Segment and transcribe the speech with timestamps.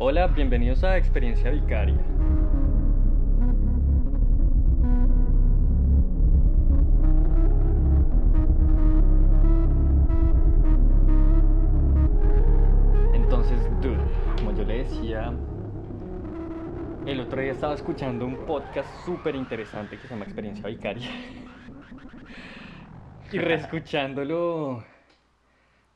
[0.00, 1.98] Hola, bienvenidos a Experiencia Vicaria.
[13.12, 13.98] Entonces, dude,
[14.36, 15.36] como yo le decía,
[17.04, 21.10] el otro día estaba escuchando un podcast súper interesante que se llama Experiencia Vicaria.
[23.32, 24.84] y reescuchándolo,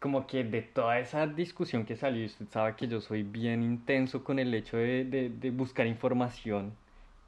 [0.02, 4.24] como que de toda esa discusión que salió, usted sabe que yo soy bien intenso
[4.24, 6.78] con el hecho de, de- buscar información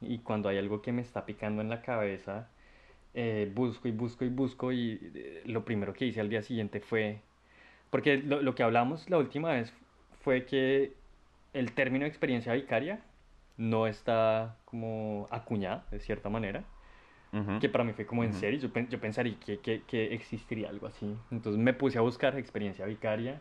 [0.01, 2.53] y cuando hay algo que me está picando en la cabeza,
[3.15, 6.81] eh, busco y busco y busco y eh, lo primero que hice al día siguiente
[6.81, 7.23] fue,
[7.91, 9.73] porque lo, lo que hablamos la última vez
[10.13, 11.03] fue que
[11.55, 13.07] el término experiencia vicaria
[13.57, 16.74] no está como acuñada de cierta manera
[17.35, 17.59] Ujú.
[17.61, 18.39] que para mí fue como en Ujú.
[18.39, 21.17] serio, yo, yo pensaría que, que, que existiría algo así.
[21.31, 23.41] Entonces me puse a buscar experiencia vicaria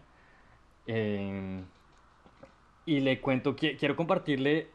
[0.88, 1.64] eh,
[2.86, 4.68] y le cuento que quiero compartirle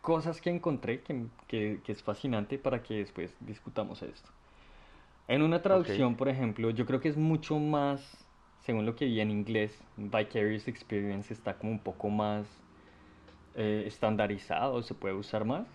[0.00, 4.30] cosas que encontré que, que, que es fascinante para que después discutamos esto.
[5.26, 8.26] En una traducción, por ejemplo, yo creo que es mucho más,
[8.60, 12.46] según lo que vi en inglés, Vicarious Experience está como un poco más
[13.54, 15.66] eh, estandarizado, se puede usar más.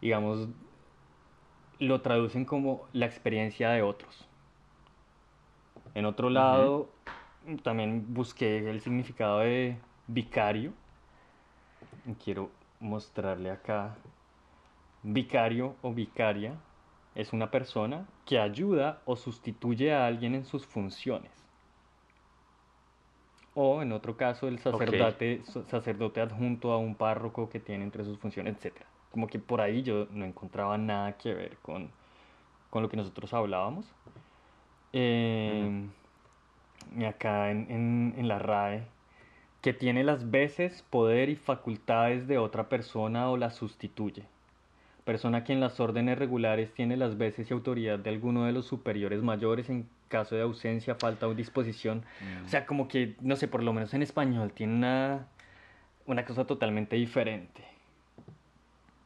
[0.00, 0.48] Digamos,
[1.82, 4.28] lo traducen como la experiencia de otros.
[5.94, 6.88] En otro lado,
[7.64, 10.72] también busqué el significado de vicario.
[12.24, 13.96] Quiero mostrarle acá.
[15.02, 16.54] Vicario o vicaria
[17.16, 21.32] es una persona que ayuda o sustituye a alguien en sus funciones.
[23.54, 28.18] O en otro caso, el sacerdote, sacerdote adjunto a un párroco que tiene entre sus
[28.18, 28.76] funciones, etc.
[29.12, 31.88] Como que por ahí yo no encontraba nada que ver con,
[32.70, 33.86] con lo que nosotros hablábamos.
[34.92, 35.70] Eh,
[36.98, 38.82] y acá en, en- en la RAE,
[39.60, 44.24] que tiene las veces, poder y facultades de otra persona o la sustituye.
[45.04, 48.66] Persona que en las órdenes regulares tiene las veces y autoridad de alguno de los
[48.66, 52.02] superiores mayores en caso de ausencia, falta o disposición.
[52.46, 55.26] O sea, como que, no sé, por lo menos en español tiene una,
[56.06, 57.64] una cosa totalmente diferente.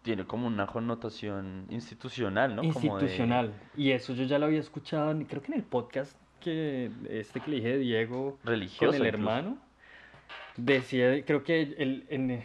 [0.07, 2.63] Tiene como una connotación institucional, ¿no?
[2.63, 3.53] Como de- Institucional.
[3.77, 7.41] Y eso yo ya lo había escuchado, en- creo que en el podcast que este
[7.41, 9.09] que le dije de Diego con Religioso el incluso.
[9.09, 9.59] hermano.
[10.57, 12.45] Decía, creo que el, en-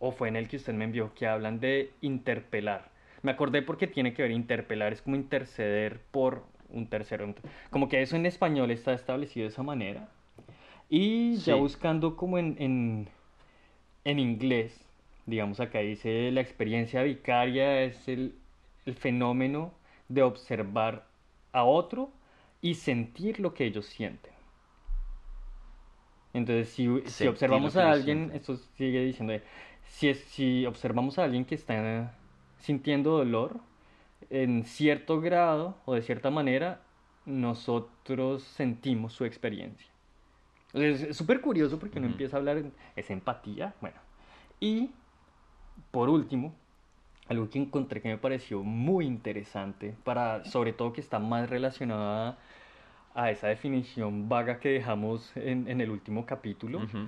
[0.00, 2.90] o fue en el que usted me envió, que hablan de interpelar.
[3.22, 7.32] Me acordé porque tiene que ver interpelar, es como interceder por un tercero.
[7.70, 10.08] Como que eso en español está establecido de esa manera.
[10.90, 13.08] Y ya buscando como en, en,
[14.04, 14.83] en inglés,
[15.26, 18.34] digamos acá dice, la experiencia vicaria es el,
[18.86, 19.72] el fenómeno
[20.08, 21.06] de observar
[21.52, 22.10] a otro
[22.60, 24.32] y sentir lo que ellos sienten.
[26.32, 29.42] Entonces, si, si observamos a alguien, esto sigue diciendo, eh,
[29.86, 32.12] si, es, si observamos a alguien que está
[32.58, 33.60] sintiendo dolor,
[34.30, 36.80] en cierto grado o de cierta manera,
[37.24, 39.86] nosotros sentimos su experiencia.
[40.72, 42.64] Es súper curioso porque uno empieza a hablar,
[42.96, 43.96] es empatía, bueno.
[44.58, 44.90] Y,
[45.90, 46.54] por último,
[47.28, 52.38] algo que encontré que me pareció muy interesante, para, sobre todo que está más relacionada
[53.14, 57.06] a esa definición vaga que dejamos en, en el último capítulo, Ujú.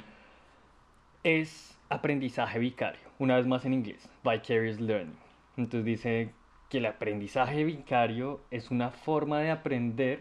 [1.24, 5.16] es aprendizaje vicario, una vez más en inglés, vicarious learning.
[5.56, 6.32] Entonces dice
[6.68, 10.20] que el aprendizaje vicario es una forma de aprender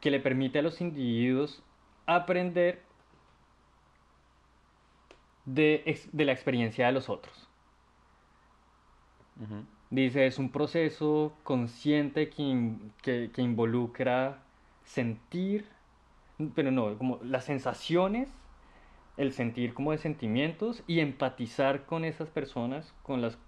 [0.00, 1.62] que le permite a los individuos
[2.06, 2.82] aprender
[5.44, 7.49] de, de la experiencia de los otros.
[9.90, 14.42] Dice, es un proceso consciente que, que, que involucra
[14.84, 15.66] sentir,
[16.54, 18.28] pero no, como las sensaciones,
[19.16, 23.38] el sentir como de sentimientos y empatizar con esas personas, con las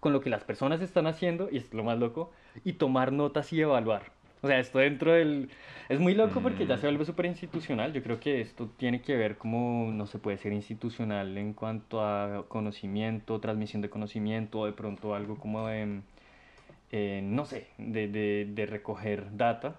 [0.00, 2.30] con lo que las personas están haciendo, y es lo más loco,
[2.64, 4.15] y tomar notas y evaluar.
[4.42, 5.50] O sea, esto dentro del...
[5.88, 6.90] Es muy loco porque ya se Mm.
[6.90, 7.92] vuelve súper institucional.
[7.92, 12.02] Yo creo que esto tiene que ver como no se puede ser institucional en cuanto
[12.04, 16.00] a conocimiento, transmisión de conocimiento, o de pronto algo como de,
[16.92, 19.76] eh, no sé, de, de, de recoger data.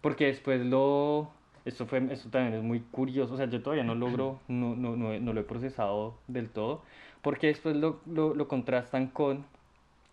[0.00, 1.30] Porque después lo...
[1.64, 4.96] Esto, fue, esto también es muy curioso, o sea, yo todavía no logro, no, no,
[4.96, 6.82] no, no lo he procesado del todo,
[7.22, 9.44] porque después lo, lo, lo contrastan con,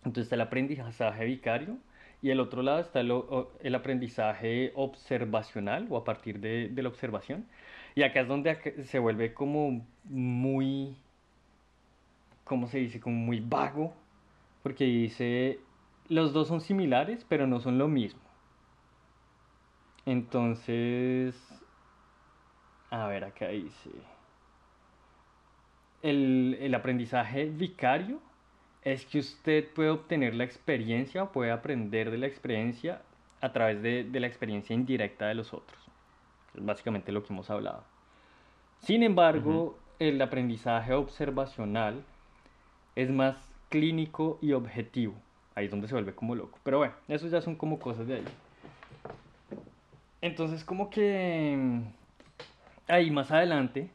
[0.04, 1.76] entonces el aprendizaje vicario
[2.24, 3.12] y el otro lado está el,
[3.60, 7.46] el aprendizaje observacional o a partir de, de la observación.
[7.94, 10.96] Y acá es donde se vuelve como muy,
[12.44, 13.00] ¿cómo se dice?
[13.00, 13.94] Como muy vago,
[14.62, 15.60] porque dice,
[16.08, 18.22] los dos son similares, pero no son lo mismo.
[20.06, 21.34] Entonces,
[22.90, 23.90] a ver, acá dice.
[26.02, 28.20] el, el aprendizaje vicario
[28.84, 33.00] es que usted puede obtener la experiencia o puede aprender de la experiencia
[33.40, 35.78] a través de, de la experiencia indirecta de los otros.
[36.54, 37.82] Es básicamente lo que hemos hablado.
[38.80, 42.04] Sin embargo, el aprendizaje observacional
[42.94, 43.36] es más
[43.70, 45.14] clínico y objetivo.
[45.54, 46.58] Ahí es donde se vuelve como loco.
[46.62, 48.24] Pero bueno, eso ya son como cosas de ahí.
[50.20, 51.82] Entonces, como que mm,
[52.88, 53.90] ahí más adelante,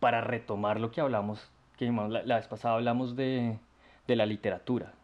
[0.00, 3.58] para retomar lo que hablamos, que la, la vez pasada hablamos de,
[4.06, 4.94] de la literatura.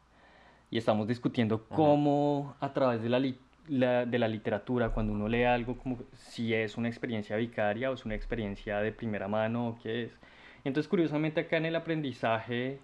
[0.71, 3.23] Y estamos discutiendo cómo a través de la,
[3.69, 7.95] la, de la literatura, cuando uno lee algo, como si es una experiencia vicaria o
[7.95, 10.19] es una experiencia de primera mano o qué es.
[10.65, 12.81] Entonces, curiosamente, acá en el aprendizaje,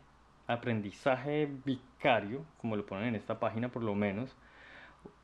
[0.46, 4.34] aprendizaje vicario, como lo ponen en esta página por lo menos,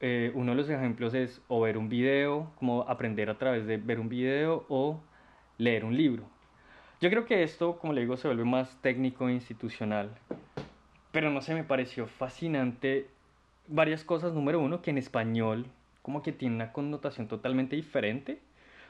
[0.01, 3.79] eh, uno de los ejemplos es o ver un video, como aprender a través de
[3.79, 5.01] ver un video o
[5.59, 6.25] leer un libro.
[7.01, 10.11] Yo creo que esto, como le digo, se vuelve más técnico e institucional.
[11.13, 13.07] Pero no sé, me pareció fascinante
[13.67, 14.33] varias cosas.
[14.33, 15.67] Número uno, que en español
[16.03, 18.39] como que tiene una connotación totalmente diferente.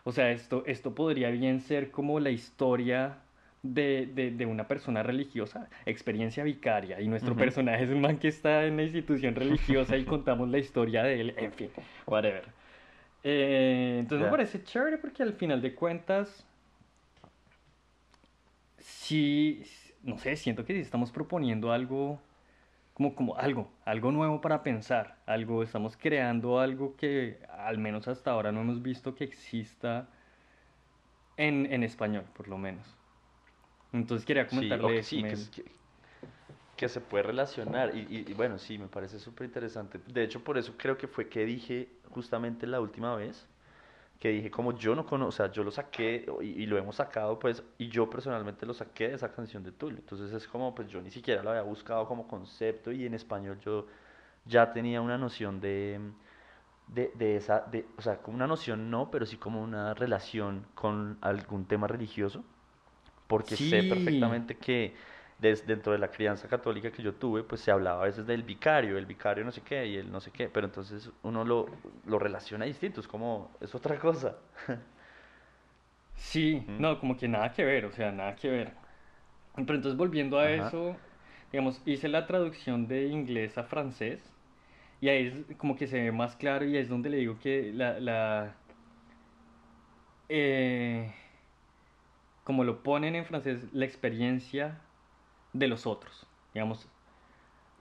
[0.04, 3.18] O sea, esto, esto podría bien ser como la historia
[3.62, 7.00] de, de, de una persona religiosa, experiencia vicaria.
[7.00, 10.58] Y nuestro personaje es un man que está en una institución religiosa y contamos la
[10.58, 11.34] historia de él.
[11.36, 11.70] En fin,
[12.06, 12.44] whatever.
[13.22, 16.46] Eh, entonces me parece chévere porque al final de cuentas,
[18.78, 19.62] sí,
[20.02, 22.20] no sé, siento que estamos proponiendo algo,
[22.94, 28.30] como, como algo, algo nuevo para pensar, algo, estamos creando algo que al menos hasta
[28.30, 30.08] ahora no hemos visto que exista
[31.36, 32.84] en, en español, por lo menos.
[33.92, 35.64] Entonces quería comentarle sí, que,
[36.76, 39.98] que, se puede relacionar y, y, bueno, sí, me parece súper interesante.
[40.06, 43.49] De hecho, por eso creo que fue que dije justamente la última vez
[44.20, 47.38] que dije como yo no conozco, o sea, yo lo saqué y, lo hemos sacado
[47.38, 49.98] pues, y yo personalmente lo saqué de esa canción de Tulio.
[49.98, 53.58] Entonces es como, pues yo ni siquiera lo había buscado como concepto y en español
[53.60, 53.86] yo
[54.44, 55.98] ya tenía una noción de,
[56.88, 60.66] de, de esa, de, o sea, como una noción no, pero sí como una relación
[60.74, 62.44] con algún tema religioso,
[63.26, 64.94] porque sé perfectamente que
[65.40, 68.98] dentro de la crianza católica que yo tuve, pues se hablaba a veces del vicario,
[68.98, 71.66] el vicario no sé qué y el no sé qué, pero entonces uno lo,
[72.06, 74.36] lo relaciona distinto, es como, es otra cosa.
[76.14, 78.74] Sí, no, como que nada que ver, o sea, nada que ver.
[79.54, 80.96] Pero entonces volviendo a eso,
[81.52, 84.34] digamos, hice la traducción de inglés a francés
[85.00, 87.72] y ahí es como que se ve más claro y es donde le digo que
[87.74, 88.56] la, la
[90.28, 91.12] eh,
[92.44, 94.80] como lo ponen en francés, la experiencia
[95.52, 96.88] de los otros, digamos.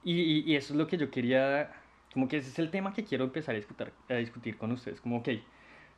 [0.04, 1.74] Y, eso es lo que yo quería,
[2.14, 5.02] como que ese es el tema que quiero empezar a discutir, a discutir con ustedes,
[5.02, 5.30] como, ok,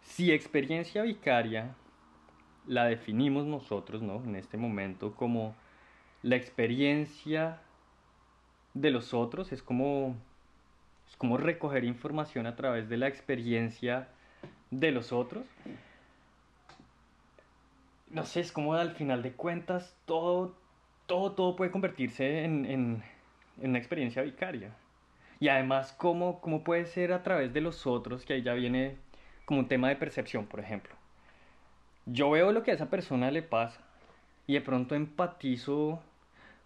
[0.01, 1.75] si experiencia vicaria
[2.67, 4.23] la definimos nosotros, ¿no?
[4.23, 5.55] En este momento como
[6.23, 7.61] la experiencia
[8.73, 10.15] de los otros, es como,
[11.09, 14.09] es como recoger información a través de la experiencia
[14.69, 15.45] de los otros.
[18.09, 20.55] No sé, es como al final de cuentas todo
[21.11, 23.03] todo, todo puede convertirse en, en,
[23.61, 24.73] en una experiencia vicaria.
[25.41, 28.23] Y además, ¿cómo, ¿cómo puede ser a través de los otros?
[28.23, 28.95] Que ahí ya viene
[29.43, 30.95] como un tema de percepción, por ejemplo.
[32.05, 33.81] Yo veo lo que a esa persona le pasa
[34.47, 36.01] y de pronto empatizo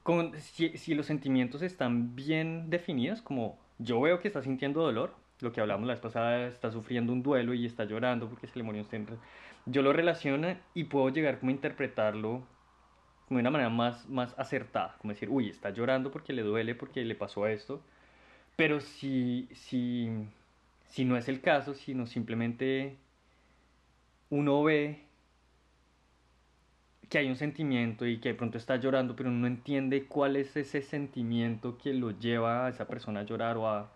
[0.03, 5.15] con si, si los sentimientos están bien definidos, como yo veo que está sintiendo dolor,
[5.41, 8.59] lo que hablamos la vez pasada, está sufriendo un duelo y está llorando porque se
[8.59, 9.17] le murió un centro.
[9.65, 12.43] Yo lo relaciono y puedo llegar como a interpretarlo
[13.27, 16.75] como de una manera más, más acertada, como decir, uy, está llorando porque le duele,
[16.75, 17.81] porque le pasó esto,
[18.55, 20.09] pero si, si,
[20.85, 22.97] si no es el caso, sino simplemente
[24.29, 25.05] uno ve
[27.09, 30.55] que hay un sentimiento y que de pronto está llorando, pero no entiende cuál es
[30.57, 33.91] ese sentimiento que lo lleva a esa persona a llorar o a...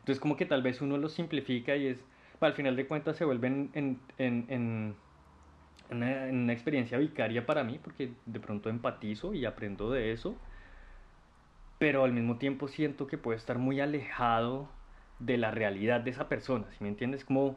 [0.00, 2.04] Entonces como que tal vez uno lo simplifica y es,
[2.40, 4.96] al final de cuentas se vuelven en, en, en
[5.90, 10.36] una, una experiencia vicaria para mí, porque de pronto empatizo y aprendo de eso,
[11.78, 14.68] pero al mismo tiempo siento que puede estar muy alejado
[15.18, 17.24] de la realidad de esa persona, si me entiendes?
[17.24, 17.56] Como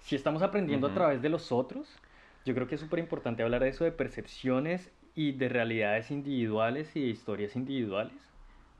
[0.00, 1.98] si estamos aprendiendo a través de los otros,
[2.44, 6.94] yo creo que es súper importante hablar de eso, de percepciones y de realidades individuales
[6.94, 8.14] y de historias individuales,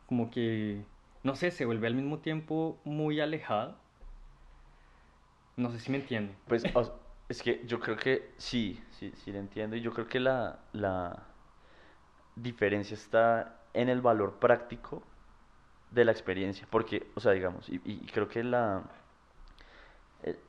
[0.06, 0.84] como que,
[1.24, 3.76] no sé, se vuelve al mismo tiempo muy alejado.
[5.56, 6.34] No sé si me entiende.
[6.46, 6.64] Pues,
[7.28, 9.76] es que yo creo que sí, sí, sí lo entiendo.
[9.76, 11.26] Y yo creo que la, la
[12.36, 15.02] diferencia está en el valor práctico
[15.90, 16.66] de la experiencia.
[16.70, 18.84] Porque, o sea, digamos, y, y creo que la,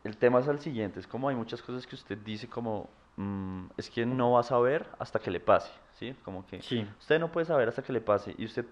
[0.03, 3.65] el, tema es el siguiente, es como hay muchas cosas que usted dice como mm,
[3.77, 6.15] es que no va a saber hasta que le pase, ¿sí?
[6.23, 6.87] Como que Sí.
[6.99, 8.65] usted no puede saber hasta que le pase y usted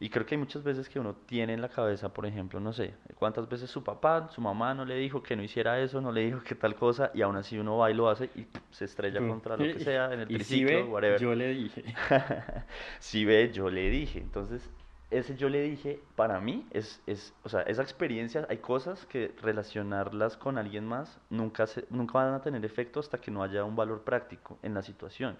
[0.00, 2.72] y creo que hay muchas veces que uno tiene en la cabeza, por ejemplo, no
[2.72, 6.10] sé, cuántas veces su papá, su mamá no le dijo que no hiciera eso, no
[6.12, 8.84] le dijo que tal cosa y aún así uno va y lo hace y se
[8.86, 11.20] estrella Tú- contra lo que sea en el y si triciclo, ve, whatever.
[11.20, 11.84] yo le dije.
[12.98, 14.18] si ve, yo le dije.
[14.18, 14.68] Entonces,
[15.10, 19.32] ese yo le dije, para mí, es, es, o sea, esa experiencia, hay cosas que
[19.42, 23.62] relacionarlas con alguien más nunca, se, nunca van a tener efecto hasta que no haya
[23.64, 25.36] un valor práctico en la situación.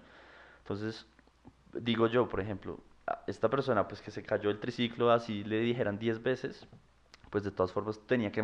[0.59, 1.05] Entonces,
[1.73, 2.79] digo yo, por ejemplo,
[3.27, 6.67] esta persona pues que se cayó el triciclo, así le dijeran 10 veces,
[7.29, 8.43] pues de todas formas tenía que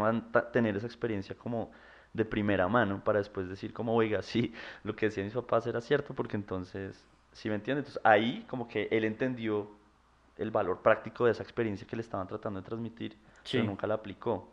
[0.51, 1.71] tener esa experiencia como
[2.13, 4.53] de primera mano para después decir como, oiga, sí,
[4.83, 7.79] lo que decían mis papás era cierto, porque entonces, ¿sí me entiende?
[7.79, 9.69] Entonces ahí como que él entendió
[10.37, 13.67] el valor práctico de esa experiencia que le estaban tratando de transmitir, pero Sí.
[13.67, 14.51] nunca la aplicó.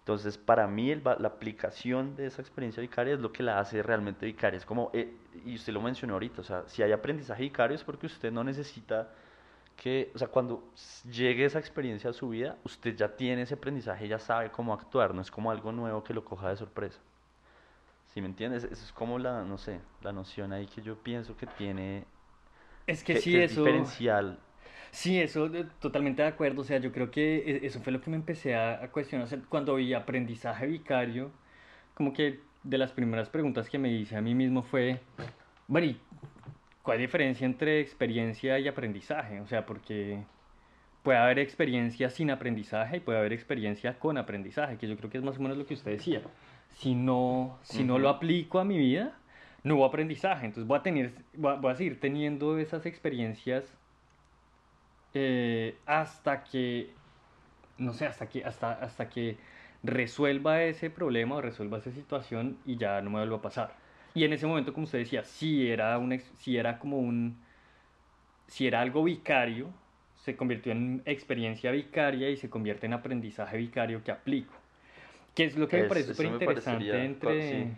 [0.00, 3.82] Entonces, para mí, el la aplicación de esa experiencia vicaria es lo que la hace
[3.84, 4.56] realmente vicaria.
[4.56, 7.84] Es como, eh, y usted lo mencionó ahorita, o sea, si hay aprendizaje vicario es
[7.84, 9.10] porque usted no necesita
[9.76, 10.72] que, o sea, cuando
[11.10, 15.14] llegue esa experiencia a su vida, usted ya tiene ese aprendizaje, ya sabe cómo actuar,
[15.14, 17.00] no es como algo nuevo que lo coja de sorpresa.
[18.06, 18.64] ¿Sí me entiendes?
[18.64, 22.06] Eso es como la, no sé, la noción ahí que yo pienso que tiene,
[22.86, 23.50] Es que que, sí, que es eso.
[23.50, 24.38] diferencial.
[24.92, 25.50] Sí, eso
[25.80, 26.62] totalmente de acuerdo.
[26.62, 29.26] O sea, yo creo que e- eso fue lo que me empecé a, a cuestionar.
[29.26, 31.32] O sea, cuando vi aprendizaje vicario,
[31.94, 35.00] como que de las primeras preguntas que me hice a mí mismo fue,
[35.68, 36.00] bueno, ¿y
[36.82, 39.40] cuál es la diferencia entre experiencia y aprendizaje?
[39.40, 40.24] O sea, porque
[41.02, 45.18] puede haber experiencia sin aprendizaje y puede haber experiencia con aprendizaje, que yo creo que
[45.18, 46.22] es más o menos lo que usted decía.
[46.70, 49.18] Si no, si no lo aplico a mi vida,
[49.64, 50.46] no hubo aprendizaje.
[50.46, 53.76] Entonces voy a tener, voy a, voy a seguir teniendo esas experiencias
[55.14, 56.94] eh, hasta que,
[57.78, 59.38] no sé, hasta que, hasta, hasta que
[59.82, 63.81] resuelva ese problema o resuelva esa situación y ya no me vuelva a pasar.
[64.14, 67.38] Y en ese momento, como usted decía, si era, un, sí era como un,
[68.46, 69.70] si era algo vicario,
[70.16, 74.54] se convirtió en experiencia vicaria y se convierte en aprendizaje vicario que aplico.
[75.34, 77.72] Que es lo que me parece súper interesante entre, sí.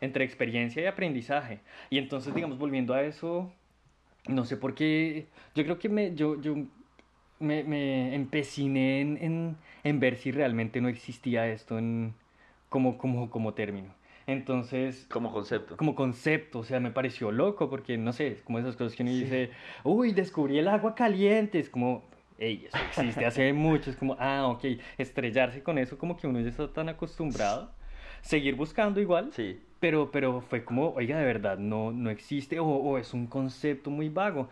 [0.00, 1.58] entre experiencia y aprendizaje.
[1.90, 3.52] Y entonces, digamos, volviendo a eso,
[4.28, 6.54] no sé por qué, yo creo que me, yo, yo
[7.40, 12.14] me, me empeciné en, en, en ver si realmente no existía esto en,
[12.68, 13.92] como, como, como término.
[14.26, 15.76] Entonces, Como concepto.
[15.76, 19.02] como concepto, o sea, me pareció loco porque, no sé, es como esas cosas que
[19.02, 19.24] uno Sí.
[19.24, 19.50] dice,
[19.84, 24.46] uy, descubrí el agua caliente, es como, ey, eso existe hace mucho, es como, ah,
[24.48, 24.64] ok,
[24.98, 27.74] estrellarse con eso como que uno ya está tan acostumbrado,
[28.20, 29.60] seguir buscando igual, Sí.
[29.80, 33.90] pero, pero fue como, oiga, de verdad, no, no existe o, o es un concepto
[33.90, 34.48] muy vago.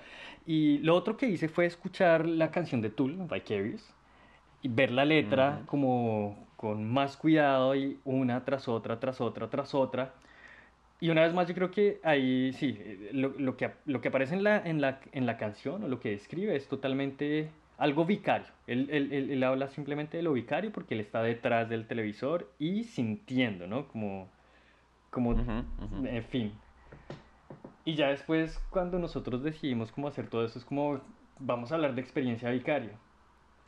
[0.46, 3.94] Y lo otro que hice fue escuchar la canción de Tool, Vicarious,
[4.62, 5.66] y ver la letra Ujú.
[5.66, 10.17] como con más cuidado y una tras otra, tras otra, tras otra.
[11.00, 14.09] Y una vez más yo creo que ahí sí, eh, lo, lo que, lo que
[14.09, 18.05] aparece en la, en la, en la canción o lo que describe es totalmente algo
[18.07, 18.49] vicario.
[18.67, 22.55] Él, él, él- él habla simplemente de lo vicario porque él está detrás del televisor
[22.59, 23.88] y sintiendo, ¿no?
[23.88, 24.33] Como,
[25.11, 26.00] como, Ujú, ujú.
[26.07, 26.62] en fin.
[27.85, 31.02] Y ya después cuando nosotros decidimos cómo hacer todo eso es como,
[31.38, 33.00] vamos a hablar de experiencia vicaria.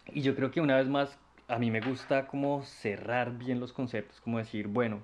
[0.07, 1.22] Y yo creo que una vez más,
[1.53, 5.03] a mí me gusta como cerrar bien los conceptos, como decir, bueno,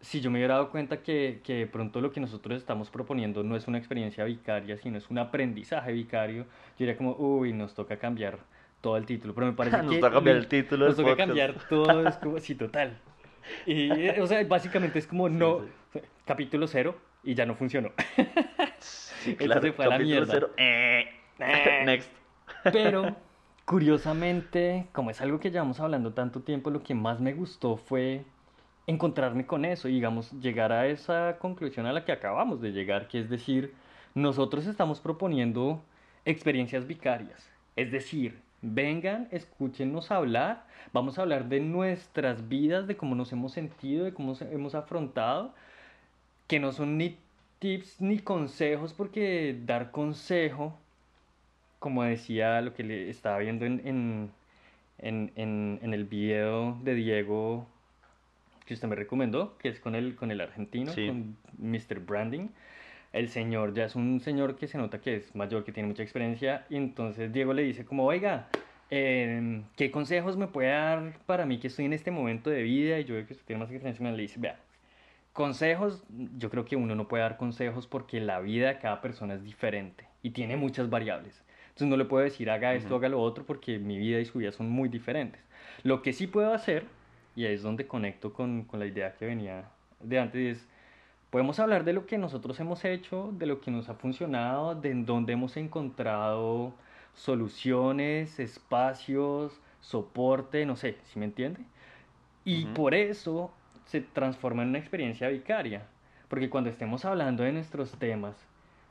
[0.00, 3.42] si yo me hubiera dado cuenta que, que de pronto lo que nosotros estamos proponiendo
[3.44, 7.74] no es una experiencia vicaria, sino es un aprendizaje vicario, yo diría como, uy, nos
[7.74, 8.38] toca cambiar
[8.80, 9.34] todo el título.
[9.34, 11.26] Pero me parece Nos que toca cambiar el título Nos toca podcast.
[11.28, 12.98] cambiar todo, es como, sí, total.
[13.66, 15.60] Y, eh, o sea, básicamente es como, Sí, no,
[15.92, 16.00] sí.
[16.24, 17.92] capítulo cero y ya no funcionó.
[18.80, 19.60] Sí, claro.
[19.62, 20.32] se fue a la capítulo mierda.
[20.32, 20.50] cero.
[20.56, 21.04] Eh.
[21.84, 22.10] Next.
[22.72, 23.14] Pero,
[23.64, 28.24] curiosamente, como es algo que llevamos hablando tanto tiempo, lo que más me gustó fue
[28.86, 33.08] encontrarme con eso y, digamos, llegar a esa conclusión a la que acabamos de llegar,
[33.08, 33.74] que es decir,
[34.14, 35.82] nosotros estamos proponiendo
[36.24, 37.48] experiencias vicarias.
[37.76, 43.52] Es decir, vengan, escúchenos hablar, vamos a hablar de nuestras vidas, de cómo nos hemos
[43.52, 45.54] sentido, de cómo hemos afrontado,
[46.46, 47.16] que no son ni
[47.58, 50.76] tips ni consejos, porque dar consejo
[51.82, 54.30] como decía lo que le estaba viendo en, en,
[54.98, 57.66] en, en- el video de Diego
[58.64, 61.08] que usted me recomendó, que es con el, con el argentino, Sí.
[61.08, 61.98] con Mr.
[61.98, 62.48] Branding.
[63.12, 66.04] El señor ya es un señor que se nota que es mayor, que tiene mucha
[66.04, 68.46] experiencia, y entonces Diego le dice como, oiga,
[68.88, 73.00] em, ¿qué consejos me puede dar para mí que estoy en este momento de vida?
[73.00, 74.56] Y yo veo que usted tiene más experiencia, y le dice, vea,
[75.32, 76.04] consejos,
[76.38, 79.42] yo creo que uno no puede dar consejos porque la vida de cada persona es
[79.42, 81.42] diferente y tiene muchas variables.
[81.72, 82.96] Entonces no le puedo decir haga esto, Ujú.
[82.96, 85.40] haga lo otro porque mi vida y su vida son muy diferentes.
[85.82, 86.86] Lo que sí puedo hacer,
[87.34, 90.68] y ahí es donde conecto con, con la idea que venía de antes, es
[91.30, 94.90] Podemos hablar de lo que nosotros hemos hecho, de lo que nos ha funcionado, de
[94.90, 96.74] en dónde hemos encontrado
[97.14, 101.60] soluciones, espacios, soporte, no sé, si me entiende?
[102.44, 103.50] Y por eso
[103.86, 105.86] se transforma en una experiencia vicaria,
[106.28, 108.36] porque cuando estemos hablando de nuestros temas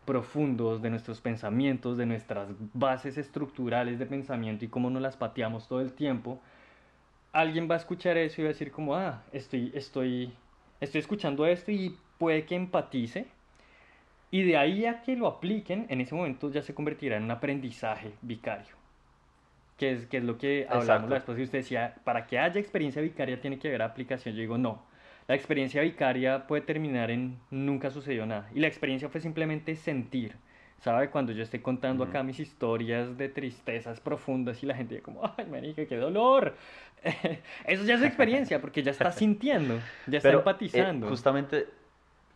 [0.06, 5.68] profundos, de nuestros pensamientos, de nuestras bases estructurales de pensamiento y cómo nos las pateamos
[5.68, 6.40] todo el tiempo,
[7.32, 10.34] alguien va a escuchar eso y va a decir como, ah, estoy, estoy,
[10.80, 13.28] estoy escuchando esto y puede que empatice.
[14.32, 17.32] Y de ahí a que lo apliquen, en ese momento ya se convertirá en un
[17.32, 18.76] aprendizaje vicario.
[19.78, 21.38] Que es, que es lo que hablamos después.
[21.38, 24.36] Y usted decía, para que haya experiencia vicaria tiene que haber aplicación.
[24.36, 24.84] Yo digo, no.
[25.32, 28.50] La experiencia vicaria puede terminar en nunca sucedió nada.
[28.54, 30.36] Y la experiencia fue simplemente sentir.
[30.82, 31.10] ¿Sabe?
[31.10, 35.46] Cuando yo estoy contando acá mis historias de tristezas profundas y la gente como, ay,
[35.46, 36.58] marica, qué dolor.
[37.66, 41.08] Eso ya es experiencia porque ya está sintiendo, ya está eh, empatizando.
[41.08, 41.70] justamente,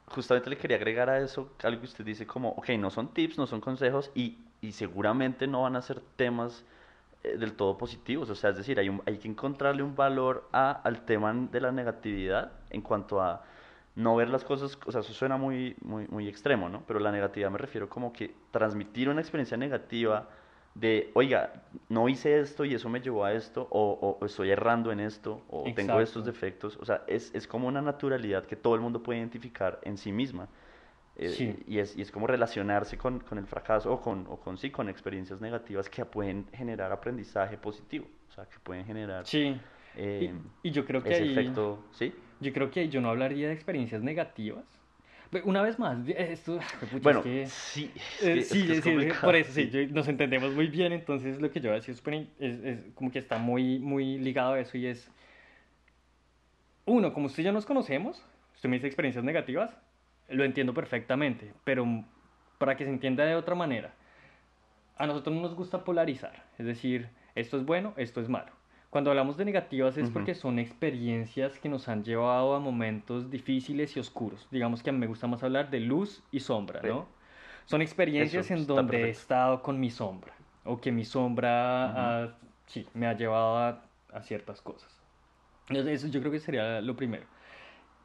[0.05, 3.37] justamente le quería agregar a eso algo que usted dice como, ok, no son tips,
[3.37, 6.65] no son consejos y, y seguramente no van a ser temas eh,
[7.37, 8.29] del todo positivos.
[8.29, 11.71] O sea, es decir, hay, hay que encontrarle un valor a, al tema de la
[11.71, 13.43] negatividad en cuanto a
[13.95, 16.83] no ver las cosas, o sea, eso suena muy, muy, muy extremo, ¿no?
[16.85, 20.27] Pero la negatividad me refiero como que transmitir una experiencia negativa
[20.73, 24.91] de, oiga, no hice esto y eso me llevó a esto, o, o estoy errando
[24.91, 26.77] en esto, o tengo estos defectos.
[26.81, 30.11] O sea, es, es, como una naturalidad que todo el mundo puede identificar en sí
[30.11, 30.49] misma.
[31.17, 34.57] Eh, y, es, y es como relacionarse con, con el fracaso o con, o con,
[34.57, 38.07] sí, con experiencias negativas que pueden generar aprendizaje positivo.
[38.29, 39.25] O sea, que pueden generar...
[39.25, 39.57] Sí.
[39.97, 42.13] Eh, y, yo creo que ese efecto, ¿sí?
[42.41, 44.65] Yo creo que yo no hablaría de experiencias negativas.
[45.43, 46.59] Una vez más, esto,
[47.01, 47.91] bueno, sí,
[48.21, 51.77] eh, sí, sí, por eso sí, nos entendemos muy bien, entonces lo que yo voy
[51.77, 51.95] a decir
[52.39, 55.11] es, es, como que está muy, muy ligado a eso y es,
[56.85, 59.75] uno, como usted y yo nos conocemos, usted me dice experiencias negativas,
[60.29, 61.85] lo entiendo perfectamente, pero
[62.57, 63.93] para que se entienda de otra manera,
[64.97, 68.51] a nosotros no nos gusta polarizar, es decir, esto es bueno, esto es malo.
[68.89, 73.97] Cuando hablamos de negativas es porque son experiencias que nos han llevado a momentos difíciles
[73.97, 74.47] y oscuros.
[74.51, 77.05] Digamos que a mí me gusta más hablar de luz y sombra, ¿no?
[77.65, 80.33] Son experiencias en donde he estado con mi sombra
[80.63, 84.89] o que mi sombra sí, me ha llevado a, ciertas cosas.
[85.67, 87.25] Eso yo creo que sería lo primero.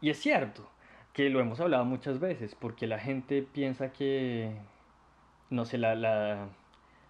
[0.00, 0.68] Y es cierto
[1.12, 4.53] que lo hemos hablado muchas veces porque la gente piensa que,
[5.51, 6.49] no sé, la, la,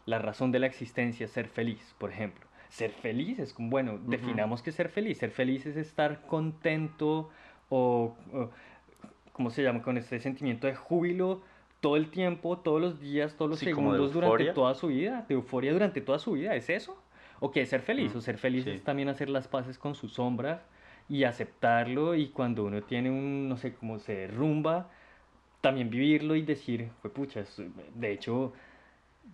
[0.06, 4.62] la razón de la existencia es ser feliz, por ejemplo ser feliz es bueno, definamos
[4.62, 5.18] que ser feliz.
[5.18, 7.28] Ser feliz es estar contento
[7.68, 8.16] o,
[9.32, 9.82] ¿cómo se llama?
[9.82, 11.42] Con este sentimiento de júbilo
[11.80, 15.72] todo el tiempo, todos los días, todos los segundos durante toda su vida, de euforia
[15.72, 16.96] durante toda su vida, ¿es eso?
[17.40, 18.14] ¿O qué es ser feliz?
[18.14, 20.62] O ser feliz es también hacer las paces con sus sombras
[21.10, 24.88] y aceptarlo y cuando uno tiene un, no sé, cómo se derrumba,
[25.60, 27.44] también vivirlo y decir, pues pucha,
[27.96, 28.52] de hecho,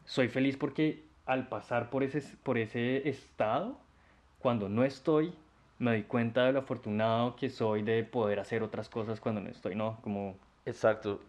[0.07, 3.79] soy feliz porque al pasar por ese, por ese estado,
[4.39, 5.35] cuando no estoy,
[5.79, 9.51] me doy cuenta de lo afortunado que soy de poder hacer otras cosas cuando no
[9.51, 9.99] estoy, ¿no?
[10.01, 10.35] Como...
[10.65, 11.21] Exacto.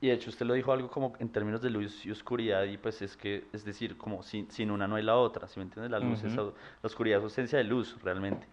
[0.00, 2.76] Y de hecho usted lo dijo algo como en términos de luz y oscuridad y
[2.78, 5.64] pues es que, es decir, como sin, sin una no hay la otra, ¿sí me
[5.64, 5.92] entiendes?
[5.92, 6.52] La luz es, la
[6.82, 8.46] oscuridad es ausencia de luz realmente.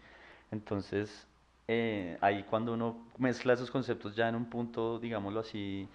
[0.51, 1.27] Entonces,
[1.67, 5.87] eh, ahí cuando uno mezcla esos conceptos ya en un punto, digámoslo así,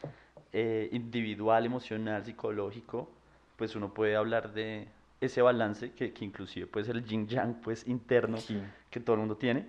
[0.52, 3.10] eh, individual, emocional, psicológico,
[3.56, 4.88] pues uno puede hablar de
[5.20, 8.38] ese balance que, que inclusive puede ser el yin yang pues interno
[8.90, 9.66] que todo el mundo tiene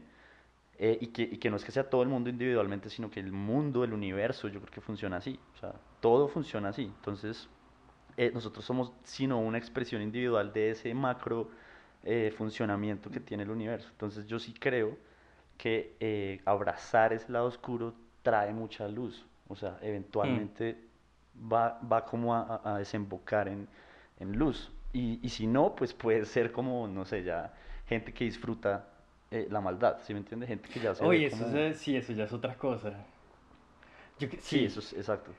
[0.77, 3.19] eh, y, que, y, que, no es que sea todo el mundo individualmente sino que
[3.19, 5.39] el mundo el universo yo creo que funciona así.
[5.55, 6.83] O sea todo funciona así.
[6.83, 7.49] Entonces
[8.17, 11.49] eh, nosotros somos sino una expresión individual de ese macro
[12.03, 13.89] eh, funcionamiento que tiene el universo.
[13.91, 14.97] Entonces yo sí creo
[15.57, 20.87] que abrazar ese lado oscuro trae mucha luz o sea eventualmente mm
[21.37, 23.67] va, va como a, a desembocar en,
[24.19, 24.71] en luz.
[24.93, 27.53] Y, y, si no, pues puede ser como, no sé, ya
[27.87, 28.87] gente que disfruta
[29.29, 30.47] eh, la maldad, ¿sí me entiende?
[30.47, 32.93] Gente que ya se Oye, eso sí, eso ya es otra cosa.
[34.19, 34.37] Yo, sí.
[34.39, 35.31] sí, eso es exacto.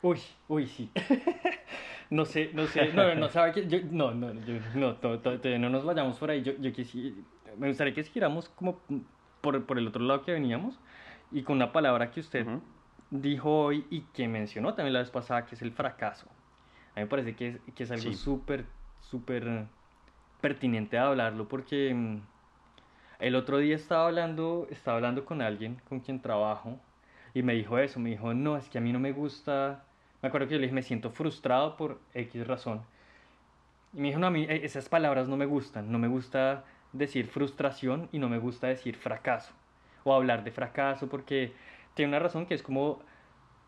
[0.00, 0.90] Uy, uy, sí.
[2.10, 4.96] no sé, no sé, no, no sabe que yo, no, no, yo, no,
[5.58, 6.42] no nos vayamos por ahí.
[6.42, 7.16] Yo, yo quisiera,
[7.56, 8.80] me gustaría que siguiéramos como
[9.48, 10.78] por, por el otro lado que veníamos
[11.32, 12.46] y con una palabra que usted
[13.10, 16.26] dijo hoy y que mencionó también la vez pasada, que es el fracaso.
[16.94, 18.66] A mí me parece que es, que es algo súper,
[19.00, 19.64] súper
[20.42, 22.20] pertinente de hablarlo porque mm,
[23.20, 26.78] el otro día estaba hablando, estaba hablando con alguien con quien trabajo
[27.32, 29.82] y me dijo eso, me dijo, no, es que a mí no me gusta,
[30.20, 32.82] me acuerdo que yo le dije, me siento frustrado por X razón.
[33.94, 36.64] Y me dijo, no, a mí eh, esas palabras no me gustan, no me gusta
[36.92, 39.52] decir frustración y no me gusta decir fracaso
[40.04, 41.54] o hablar de fracaso porque
[41.94, 43.02] tiene una razón que es como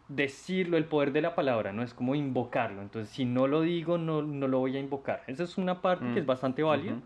[0.09, 1.83] decirlo, el poder de la palabra, ¿no?
[1.83, 2.83] Es como invocarlo.
[2.83, 5.23] Entonces, si no lo digo, no, no lo voy a invocar.
[5.27, 7.03] Esa es una parte que es Mm, bastante válida.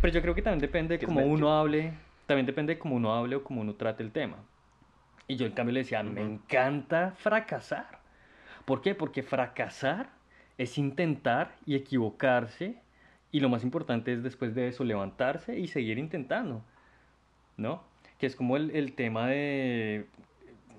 [0.00, 1.94] Pero yo creo que también depende de cómo uno hable,
[2.26, 4.38] también depende de cómo uno hable o cómo uno trate el tema.
[5.28, 8.00] Y yo en cambio le decía, me encanta fracasar.
[8.64, 8.94] ¿Por qué?
[8.94, 10.10] Porque fracasar
[10.58, 12.82] es intentar y equivocarse.
[13.30, 16.62] Y lo más importante es después de eso levantarse y seguir intentando.
[17.56, 17.82] ¿No?
[18.18, 20.06] Que es como el, el tema de...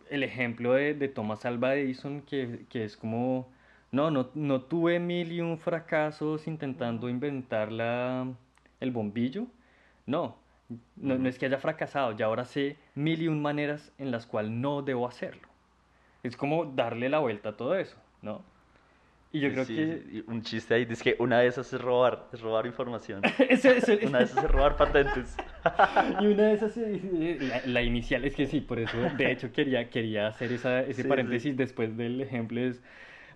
[0.10, 3.48] El ejemplo de, de Thomas Alva Edison, que, que es como...
[3.92, 8.28] No, no, no tuve mil y un fracasos intentando inventar la,
[8.80, 9.48] el bombillo.
[10.06, 10.36] No,
[10.96, 14.28] no, no es que haya fracasado, ya ahora sé mil y un maneras en las
[14.28, 15.48] cuales no debo hacerlo.
[16.22, 18.44] Es como darle la vuelta a todo eso, ¿no?
[19.32, 20.04] Y yo Sí, creo sí, que...
[20.12, 23.28] sí, Un chiste ahí, dice que una de esas es robar, es robar información.
[24.02, 25.40] Una de esas es robar patentes.
[26.18, 29.52] Y una de esas, eh, la, la inicial, es que sí, por eso, de hecho,
[29.52, 31.44] quería, quería hacer esa, ese Sí, sí.
[31.44, 32.60] paréntesis después del ejemplo.
[32.62, 32.82] Es,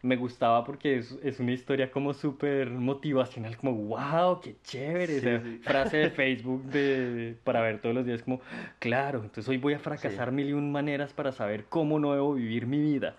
[0.02, 5.18] me gustaba porque es, es una historia como súper motivacional, como, wow, qué chévere.
[5.20, 5.62] Sí, esa sí.
[5.62, 8.42] frase de Facebook de, para ver todos los días, como,
[8.80, 12.34] claro, entonces hoy voy a fracasar mil y un maneras para saber cómo no debo
[12.36, 13.16] vivir mi vida.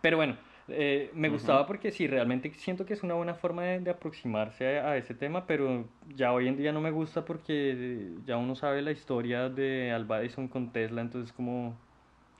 [0.00, 0.36] Pero bueno,
[0.72, 1.28] eh, me Ujú.
[1.30, 4.96] gustaba porque sí, realmente siento que es una buena forma de, de aproximarse a, a
[4.96, 8.92] ese tema, pero ya hoy en día no me gusta porque ya uno sabe la
[8.92, 11.80] historia de Alva Edison con Tesla, entonces como...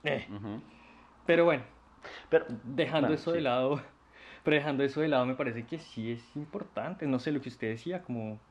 [0.03, 0.27] eh.
[0.27, 0.61] Ujú.
[1.25, 1.63] Pero bueno,
[2.29, 3.43] Pero, dejando bueno, eso de sí.
[3.43, 3.81] lado,
[4.43, 7.49] pero dejando eso de lado me parece que sí es importante, no sé lo que
[7.49, 8.41] usted decía, como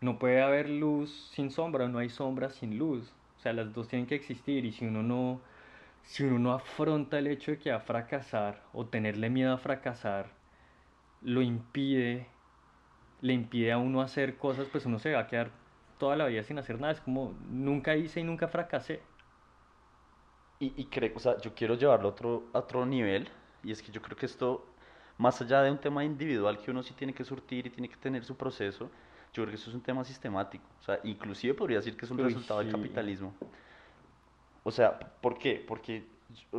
[0.00, 3.88] no puede haber luz sin sombra, no hay sombra sin luz, o sea, las dos
[3.88, 5.42] tienen que existir y si uno no,
[6.02, 9.58] si uno no afronta el hecho de que va a fracasar o tenerle miedo a
[9.58, 10.38] fracasar,
[11.20, 12.36] lo impide,
[13.20, 15.62] le impide a uno hacer cosas, pues uno se va a quedar
[15.98, 19.10] toda la vida sin hacer nada, es como nunca hice y nunca fracasé.
[20.58, 23.28] Y, y creo, o sea, yo quiero llevarlo a otro, a otro nivel,
[23.62, 24.74] y es que yo creo que esto,
[25.16, 27.96] más allá de un tema individual que uno sí tiene que surtir y tiene que
[27.96, 28.90] tener su proceso,
[29.32, 30.68] yo creo que eso es un tema sistemático.
[30.80, 33.36] O sea, inclusive podría decir que es un Uy, resultado del capitalismo.
[34.68, 35.64] O sea, ¿por qué?
[35.66, 36.04] Porque,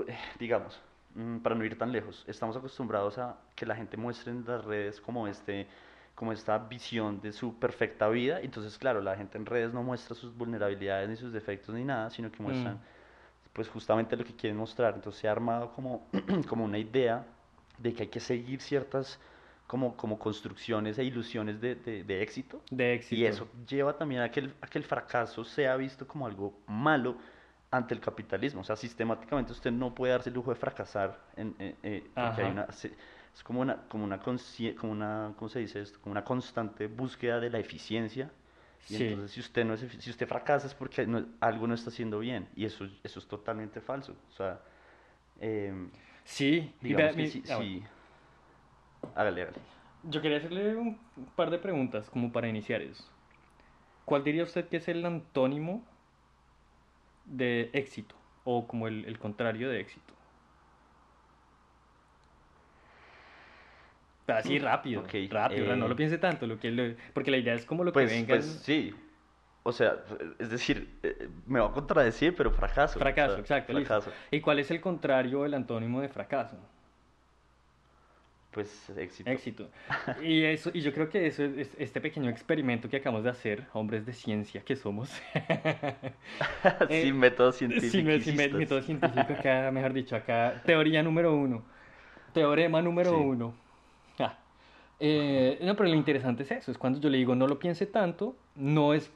[0.08, 0.80] eh, digamos,
[1.14, 4.66] mm, para no ir tan lejos, estamos acostumbrados a que la gente muestre en las
[4.66, 5.68] redes como este
[6.16, 10.16] como esta visión de su perfecta vida, entonces claro, la gente en redes no muestra
[10.16, 12.80] sus vulnerabilidades ni sus defectos ni nada, sino que muestran Mm.
[13.54, 14.96] pues justamente lo que quieren mostrar.
[14.96, 16.08] Entonces se ha armado como,
[16.50, 17.26] como una idea
[17.78, 19.20] de que hay que seguir ciertas
[19.68, 22.60] como, como construcciones e ilusiones de, de- de éxito.
[22.72, 23.16] De éxito.
[23.16, 26.54] Y eso lleva también a que, el, a que el fracaso sea visto como algo
[26.68, 27.16] malo
[27.72, 28.62] ante el capitalismo.
[28.62, 32.42] O sea, sistemáticamente usted no puede darse el lujo de fracasar en, eh, eh, porque
[32.42, 36.00] hay una, es como una, como una, como una, ¿cómo se dice esto?
[36.02, 38.32] Como una constante búsqueda de la eficiencia.
[38.90, 39.04] Y Sí.
[39.06, 42.20] entonces si usted no es, si usted fracasa es porque no- algo no está haciendo
[42.20, 42.48] bien.
[42.56, 44.16] Y eso, eso es totalmente falso.
[44.30, 44.60] O sea,
[45.40, 45.90] em,
[46.24, 47.70] Sí, y digamos vea, que mi- sí, ah, bueno.
[47.72, 47.84] sí.
[49.16, 49.58] Hágale, hágale.
[50.04, 50.98] Yo quería hacerle un
[51.36, 53.04] par de preguntas como para iniciar eso.
[54.06, 55.84] ¿Cuál diría usted que es el antónimo
[57.30, 58.16] de éxito?
[58.44, 60.14] O como el, el contrario de éxito.
[64.28, 67.32] Así rápido, ok, rápido, o sea, no eh, lo piense tanto, lo que lo- porque
[67.32, 68.34] la idea es como lo Pues, que venga.
[68.36, 68.94] pues sí.
[69.64, 70.04] O sea,
[70.40, 73.00] es decir, eh, me va a contradecir, pero fracaso.
[73.00, 74.12] o fracaso, sea, exacto, fracaso.
[74.32, 76.58] ¿Y cuál es el contrario, el antónimo de fracaso?
[78.52, 79.30] Pues éxito.
[79.30, 79.70] Éxito.
[80.24, 83.68] Y eso, y yo creo que eso es este pequeño experimento que acabamos de hacer,
[83.74, 85.12] hombres de ciencia que somos.
[86.90, 87.92] Eh, Sin método científico.
[88.22, 91.64] Sí, me- método científico acá, mejor dicho, acá, teoría número uno,
[92.34, 93.16] teorema número Sí.
[93.18, 93.54] uno.
[94.20, 94.38] Ah.
[95.00, 97.86] Eh, no, pero lo interesante es eso, es cuando yo le digo no lo piense
[97.86, 99.12] tanto, no es,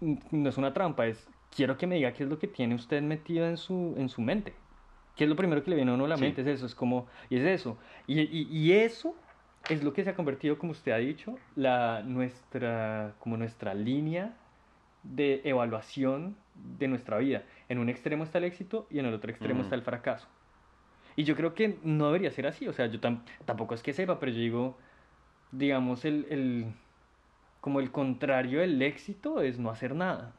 [0.00, 3.02] no es una trampa, es quiero que me diga qué es lo que tiene usted
[3.02, 4.54] metido en su, en su mente.
[5.18, 6.22] ¿Qué es lo primero que le viene a uno a la Sí.
[6.22, 6.40] mente?
[6.42, 7.76] Es eso, es como, y es eso.
[8.06, 9.16] Y, y, y eso
[9.68, 14.36] es lo que se ha convertido, como usted ha dicho, la, nuestra, como nuestra línea
[15.02, 17.42] de evaluación de nuestra vida.
[17.68, 19.62] En un extremo está el éxito y en el otro extremo Mm.
[19.64, 20.28] está el fracaso.
[21.16, 22.68] Y yo creo que no debería ser así.
[22.68, 24.78] O sea, yo tam- tampoco es que sepa, pero yo digo,
[25.50, 26.66] digamos, el, el,
[27.60, 30.32] como el contrario del éxito es no hacer nada.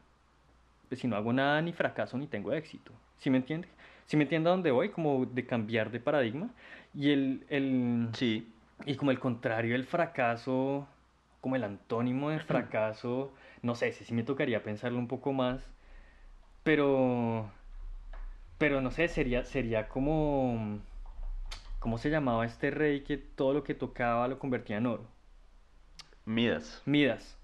[0.87, 2.93] Pues si no hago nada, ni fracaso, ni tengo éxito.
[3.17, 3.67] ¿Sí me entiende?
[4.09, 4.89] ¿Sí me entiende a dónde voy?
[4.89, 6.49] Como de cambiar de paradigma.
[6.95, 8.51] Y el, el, Sí.
[8.87, 10.87] y como el contrario del fracaso,
[11.41, 15.61] como el antónimo de fracaso, no sé, si sí me tocaría pensarlo un poco más,
[16.63, 17.51] pero,
[18.57, 20.79] pero no sé, sería, sería como,
[21.77, 25.05] ¿cómo se llamaba este rey que todo lo que tocaba lo convertía en oro?
[26.25, 26.81] Midas.
[26.85, 27.37] Midas.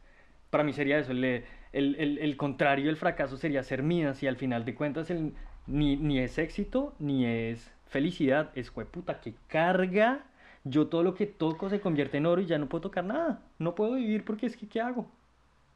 [0.50, 4.28] Para mí sería eso, el, el, el, el contrario del fracaso sería ser Midas y
[4.28, 5.36] al final de cuentas el,
[5.68, 8.52] Ni, ni es éxito, ni es felicidad.
[8.56, 10.26] Es puta que carga.
[10.64, 13.42] Yo todo lo que toco se convierte en oro y ya no puedo tocar nada.
[13.60, 15.04] No puedo vivir porque es que, ¿qué hago?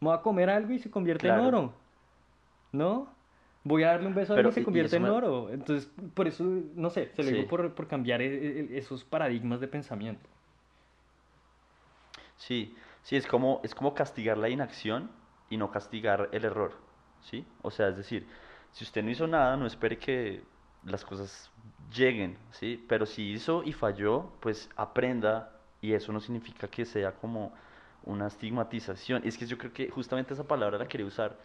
[0.02, 1.73] Me voy a comer algo y se convierte en oro.
[2.71, 3.10] ¿No?
[3.63, 5.49] Voy a darle un beso a alguien y se y convierte en me- oro.
[5.49, 6.43] Entonces, por eso,
[6.75, 7.36] no sé, se lo Sí.
[7.36, 10.30] digo por, por cambiar e- e- esos paradigmas de pensamiento.
[12.38, 15.12] Sí, sí, es como, es como castigar la inacción
[15.49, 16.73] y no castigar el error,
[17.21, 17.45] ¿sí?
[17.62, 18.28] O sea, es decir,
[18.71, 20.43] si usted no hizo nada, no espere que
[20.84, 21.51] las cosas
[21.93, 22.84] lleguen, ¿sí?
[22.88, 25.51] Pero si hizo y falló, pues aprenda
[25.82, 27.53] y eso no significa que sea como
[28.03, 29.21] una estigmatización.
[29.25, 31.39] Es que yo creo que justamente esa palabra la quería usar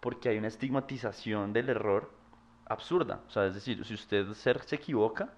[0.00, 2.10] porque hay una estigmatización del error
[2.66, 3.22] absurda.
[3.26, 5.34] O sea, es decir, si usted se, se equivoca,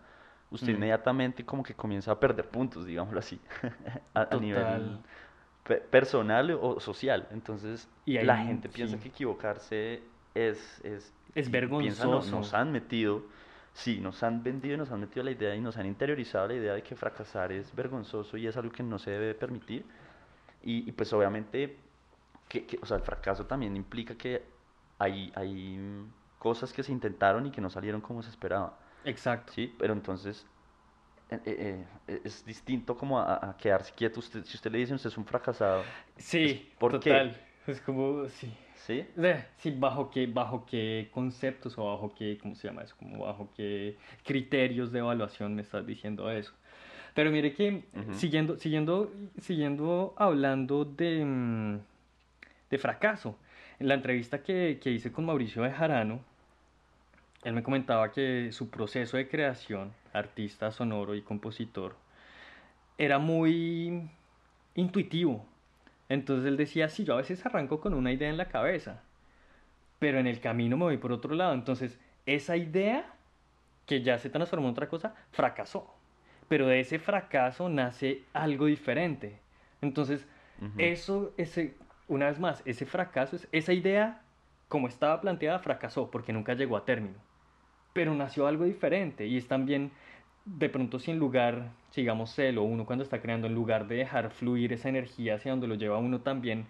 [0.51, 0.75] usted Mm.
[0.75, 3.41] inmediatamente como que comienza a perder puntos, digámoslo así,
[4.15, 5.01] a, a nivel
[5.65, 7.29] pe- personal o social.
[7.31, 9.01] Entonces, Y la ahí, gente piensa sí.
[9.01, 10.03] que equivocarse
[10.35, 10.81] es...
[10.85, 12.37] Es, Es vergonzoso.
[12.37, 13.23] nos han metido,
[13.73, 16.55] sí, nos han vendido y nos han metido la idea y nos han interiorizado la
[16.55, 19.85] idea de que fracasar es vergonzoso y es algo que no se debe permitir.
[20.63, 21.77] Y, y pues obviamente,
[22.49, 24.43] que, que, o sea, el fracaso también implica que
[24.99, 26.05] hay, hay
[26.39, 28.79] cosas que se intentaron y que no salieron como se esperaba.
[29.05, 29.53] Exacto.
[29.53, 30.47] Sí, pero entonces
[31.31, 34.21] eh, eh, eh, es distinto como a, a quedarse quieto.
[34.21, 35.83] Usted, si usted le dice usted es un fracasado,
[36.17, 37.11] Sí, ¿por qué?
[37.11, 37.41] total.
[37.67, 38.53] Es como, sí.
[38.87, 39.05] ¿Sí?
[39.59, 42.95] Sí, bajo qué, bajo qué conceptos o bajo qué, ¿cómo se llama eso?
[42.99, 46.53] Como bajo qué criterios de evaluación me estás diciendo eso.
[47.15, 48.15] Pero mire que Ujú.
[48.15, 51.79] siguiendo, siguiendo, siguiendo hablando de,
[52.71, 53.37] de fracaso,
[53.79, 56.21] en la entrevista que, que hice con Mauricio de Jarano,
[57.43, 61.97] él me comentaba que su proceso de creación, artista sonoro y compositor,
[62.99, 64.09] era muy
[64.75, 65.47] intuitivo.
[66.11, 69.05] Entonces él decía, sí, yo a veces arranco con una idea en la cabeza,
[69.99, 71.55] pero en el camino me voy por otro lado.
[71.55, 73.15] Entonces, esa idea
[73.87, 75.95] que ya se transformó en otra cosa, fracasó.
[76.49, 79.41] Pero de ese fracaso nace algo diferente.
[79.83, 80.27] Entonces,
[80.79, 81.77] eso, ese,
[82.09, 84.23] una vez más, ese fracaso, es- esa idea,
[84.69, 87.17] como estaba planteada, fracasó porque nunca llegó a término.
[87.93, 89.93] Pero nació algo diferente y es también,
[90.45, 94.31] de pronto, si en lugar, sigamos celo, uno cuando está creando, en lugar de dejar
[94.31, 96.67] fluir esa energía hacia donde lo lleva uno también,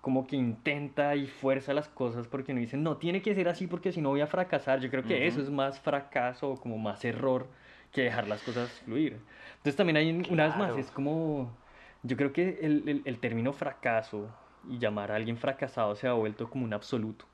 [0.00, 3.66] como que intenta y fuerza las cosas porque uno dice, no, tiene que ser así
[3.68, 4.80] porque si no voy a fracasar.
[4.80, 7.48] Yo creo que eso es más fracaso o como más error
[7.92, 9.20] que dejar las cosas fluir.
[9.58, 10.80] Entonces también hay, un- una vez más, Claro.
[10.80, 11.56] es como,
[12.02, 14.30] yo creo que el, el- el término fracaso
[14.64, 17.26] y llamar a alguien fracasado se ha vuelto como un absoluto.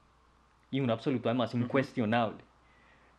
[0.70, 2.44] Y un absoluto además incuestionable.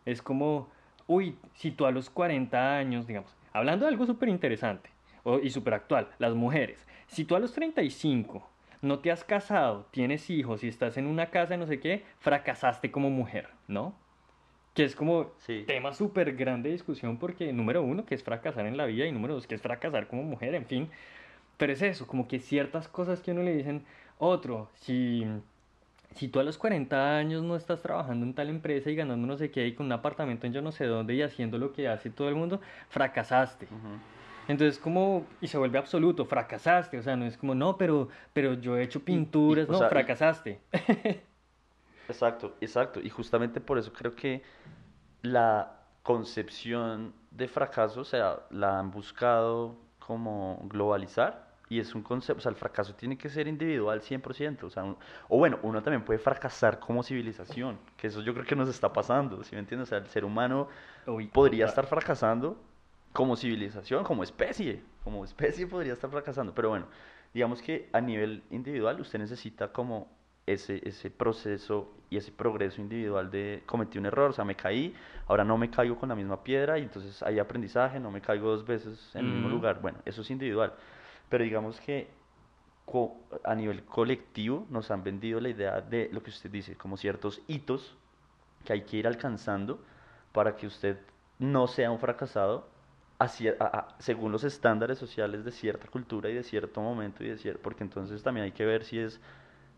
[0.04, 0.70] Es como,
[1.10, 4.90] uy, si tú a los 40 años, digamos, hablando de algo súper interesante
[5.42, 8.48] y súper actual, las mujeres, si tú a los 35
[8.80, 12.92] no te has casado, tienes hijos y estás en una casa, no sé qué, fracasaste
[12.92, 13.92] como mujer, ¿no?
[14.72, 15.64] Que es como Sí.
[15.66, 19.10] tema súper grande de discusión porque, número uno, que es fracasar en la vida y
[19.12, 20.90] número dos, que es fracasar como mujer, en fin.
[21.56, 23.84] Pero es eso, como que ciertas cosas que uno le dicen,
[24.18, 25.26] otro, si,
[26.14, 29.36] si tú a los 40 años no estás trabajando en tal empresa y ganando no
[29.36, 31.88] sé qué y con un apartamento en yo no sé dónde y haciendo lo que
[31.88, 33.68] hace todo el mundo, fracasaste.
[34.48, 38.54] Entonces como, y se vuelve absoluto, fracasaste, o sea, no es como, no, pero, pero
[38.54, 40.60] yo he hecho pinturas, no, sea, fracasaste.
[42.08, 43.00] Exacto, exacto.
[43.00, 44.42] Y justamente por eso creo que
[45.22, 52.40] la concepción de fracaso, o sea, la han buscado como globalizar y es un concepto,
[52.40, 55.82] o sea, el fracaso tiene que ser individual 100%, o sea, un- o bueno, uno
[55.82, 59.60] también puede fracasar como civilización, que eso yo creo que nos está pasando, ¿sí me
[59.60, 59.88] entiendes?
[59.88, 60.68] O sea, el ser humano
[61.06, 62.60] Uy, podría estar fracasando
[63.12, 66.86] como civilización, como especie, como especie podría estar fracasando, pero bueno,
[67.34, 70.08] digamos que a nivel individual usted necesita como
[70.46, 74.94] ese, ese proceso y ese progreso individual de cometí un error, o sea, me caí,
[75.28, 78.48] ahora no me caigo con la misma piedra y entonces hay aprendizaje, no me caigo
[78.50, 79.56] dos veces en el mismo Ujú.
[79.56, 80.72] lugar, bueno, eso es individual,
[81.30, 82.08] pero digamos que
[83.44, 87.40] a nivel colectivo nos han vendido la idea de lo que usted dice, como ciertos
[87.46, 87.94] hitos
[88.64, 89.78] que hay que ir alcanzando
[90.32, 90.98] para que usted
[91.38, 92.68] no sea un fracasado
[93.98, 97.84] según los estándares sociales de cierta cultura y de cierto momento y de cier- porque
[97.84, 99.20] entonces también hay que ver si es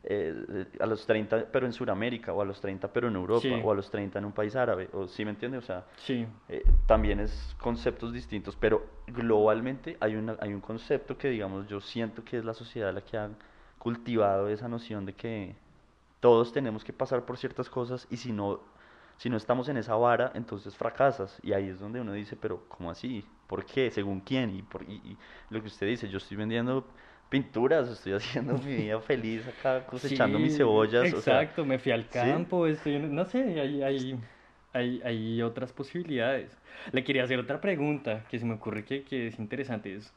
[0.04, 3.60] eh, a los 30 pero en Sudamérica o a los 30 pero en Europa Sí.
[3.62, 6.26] o a los 30 en un país árabe o sí me entiende o sea Sí,
[6.48, 11.80] eh, también es conceptos distintos, pero globalmente hay, una, hay un concepto que, digamos, yo
[11.80, 13.30] siento que es la sociedad la que ha
[13.78, 15.54] cultivado esa noción de que
[16.20, 18.60] todos tenemos que pasar por ciertas cosas y si no,
[19.16, 21.38] si no estamos en esa vara, entonces fracasas.
[21.42, 23.24] Y ahí es donde uno dice, pero ¿cómo así?
[23.46, 23.90] ¿Por qué?
[23.90, 24.50] ¿Según quién?
[24.50, 25.16] Y, por, y, y
[25.50, 26.86] lo que usted dice, yo estoy vendiendo
[27.32, 31.12] pinturas, estoy haciendo mi vida feliz acá cosechando mis Sí, cebollas.
[31.14, 32.28] o sea, Exacto, me fui al ¿sí?
[32.36, 34.20] campo, estoy en- no sé, hay, hay,
[34.72, 36.56] hay, hay otras posibilidades.
[36.92, 39.94] Le quería hacer otra pregunta que se me ocurre que, que es interesante.
[39.96, 40.14] Es,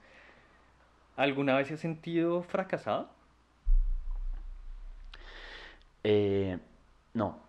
[1.17, 3.09] ¿Alguna vez se ha sentido fracasado?
[6.03, 6.57] Eh,
[7.13, 7.39] no,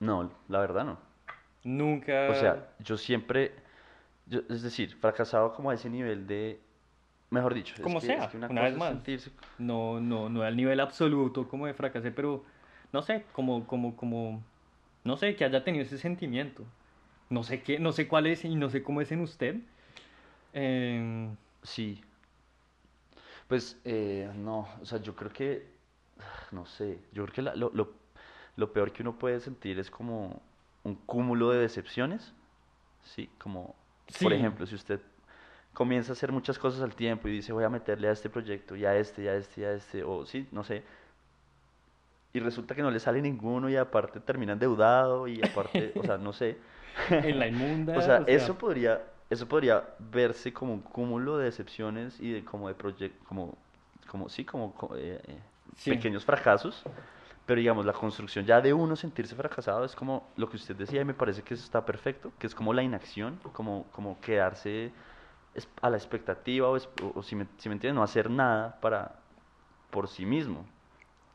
[0.00, 0.98] no, la verdad no.
[1.64, 2.14] Nunca.
[2.26, 3.54] O sea, yo siempre,
[4.26, 6.60] yo- es decir, fracasado como a ese nivel de,
[7.30, 8.88] mejor dicho, es Como que, sea, es que una una vez es más.
[8.88, 12.44] sentirse, No, no, no al nivel absoluto como de fracasé, pero
[12.92, 14.42] no sé, como, como, como,
[15.04, 16.64] no sé, que haya tenido ese sentimiento.
[17.30, 19.56] No sé qué, no sé cuál es y no sé cómo es en usted.
[20.52, 22.02] Em, sí,
[23.46, 25.66] pues eh, no, o sea, yo creo que,
[26.52, 27.92] no sé, yo creo que la- lo, lo,
[28.56, 30.42] lo peor que uno puede sentir es como
[30.84, 32.34] un cúmulo de decepciones,
[33.02, 33.76] sí, como,
[34.20, 35.00] por sí, ejemplo, si usted
[35.80, 38.76] comienza a hacer muchas cosas al tiempo y dice voy a meterle a este proyecto
[38.76, 40.84] y a este y a este y a este, o sí, no sé,
[42.32, 46.18] y resulta que no le sale ninguno y aparte termina endeudado y aparte, o sea,
[46.18, 46.58] no sé.
[47.10, 51.38] en la inmunda, O sea, o sea, eso podría, eso podría verse como un cúmulo
[51.38, 53.56] de decepciones y de como de proyectos, como,
[54.06, 55.38] como, sí, como co- eh, eh,
[55.76, 56.84] sí, pequeños fracasos,
[57.46, 61.00] pero digamos, la construcción ya de uno sentirse fracasado es como lo que usted decía
[61.00, 64.92] y me parece que eso está perfecto, que es como la inacción, como, como quedarse
[65.82, 66.76] a la expectativa o,
[67.16, 69.22] o- si me, si me entienden, no hacer nada para,
[69.90, 70.66] por sí mismo.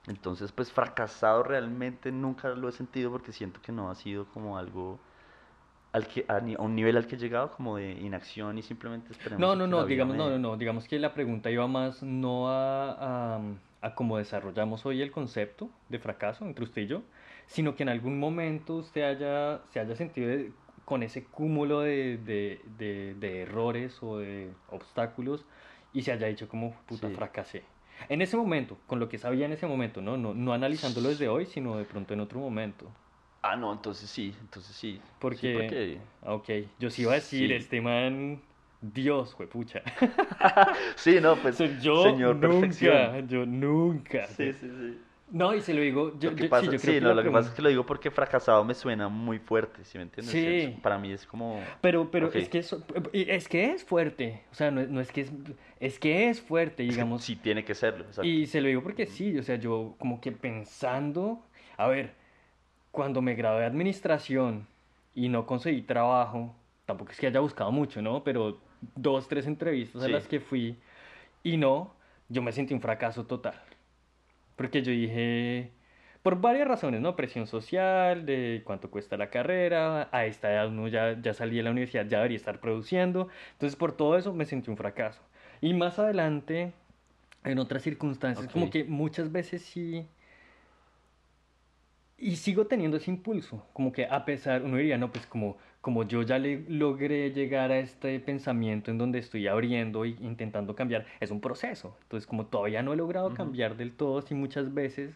[0.07, 4.57] Entonces, pues fracasado realmente nunca lo he sentido porque siento que no ha sido como
[4.57, 4.99] algo
[5.93, 9.11] al que, a, a un nivel al que he llegado como de inacción y simplemente
[9.13, 10.29] esperemos No, no, no, digamos, no, me...
[10.29, 13.41] no, no, digamos que la pregunta iba más no a, a,
[13.81, 17.03] a cómo desarrollamos hoy el concepto de fracaso entre usted y yo,
[17.45, 20.29] sino que en algún momento usted haya, se haya sentido
[20.85, 25.45] con ese cúmulo de, de, de, de errores o de obstáculos
[25.93, 27.15] y se haya dicho como, puta, Sí.
[27.15, 27.63] fracasé.
[28.09, 30.17] En ese momento, con lo que sabía en ese momento, ¿no?
[30.17, 32.85] No, no analizándolo desde hoy, sino de pronto en otro momento.
[33.41, 34.93] Ah, no, entonces sí, entonces sí.
[34.93, 37.55] Sí, Porque, ah, ok, yo sí iba a decir, Sí.
[37.55, 38.41] este man,
[38.81, 39.81] Dios, juepucha.
[40.95, 43.27] Sí, no, pues, yo señor nunca, perfección.
[43.27, 44.27] yo nunca.
[44.27, 44.99] Sí, sí, sí.
[45.33, 47.01] No, y se lo digo, yo, Lo que yo- pasa, sí, yo sí, creo que
[47.01, 49.97] no, lo que pasa es que lo digo porque fracasado me suena muy fuerte, ¿sí
[49.97, 50.31] me entiendes?
[50.31, 50.45] Sí.
[50.75, 51.59] Es- Para mí es como...
[51.81, 55.21] Pero, pero es que es que es fuerte, o sea, no, es- no es que
[55.21, 55.31] es,
[55.79, 58.23] es que es fuerte, digamos, sí tiene que serlo, exacto.
[58.27, 61.41] y se lo digo porque sí, o sea, yo como que pensando,
[61.77, 62.13] a ver,
[62.91, 64.67] cuando me gradué de administración
[65.15, 68.23] y no conseguí trabajo, tampoco es que haya buscado mucho, ¿no?
[68.23, 68.59] Pero
[68.95, 70.77] dos, tres entrevistas a las que fui
[71.41, 71.91] y no,
[72.29, 73.59] yo me sentí un fracaso total.
[74.55, 75.71] Porque yo dije,
[76.21, 77.15] por varias razones, ¿no?
[77.15, 81.63] Presión social, de cuánto cuesta la carrera, a esta edad uno ya, ya salí de
[81.63, 83.29] la universidad, ya debería estar produciendo.
[83.53, 85.21] Entonces, por todo eso me sentí un fracaso.
[85.61, 86.73] Y más adelante,
[87.43, 88.71] en otras circunstancias, como Ok.
[88.71, 90.07] que muchas veces sí...
[92.23, 96.03] Y sigo teniendo ese impulso, como que a pesar, uno diría, no, pues como, como
[96.07, 101.05] yo ya le logré llegar a este pensamiento en donde estoy abriendo e intentando cambiar,
[101.19, 101.97] es un proceso.
[102.03, 103.35] Entonces, como todavía no he logrado Ujú.
[103.35, 105.11] cambiar del todo, sí muchas veces,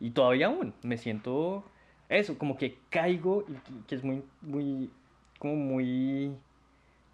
[0.00, 1.64] y todavía aún me siento
[2.10, 4.90] eso, como que caigo, y que- que es muy, muy,
[5.38, 6.30] como muy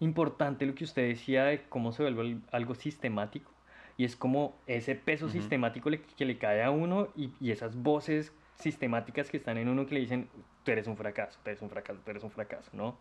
[0.01, 3.49] importante lo que usted decía de cómo se vuelve al- algo sistemático.
[3.95, 5.31] Y es como ese peso Ujú.
[5.31, 9.69] sistemático le- que le cae a uno y, y esas voces sistemáticas que están en
[9.69, 10.29] uno que le dicen,
[10.63, 12.97] tú eres un fracaso, tú eres un fracaso, tú eres un fracaso, ¿no?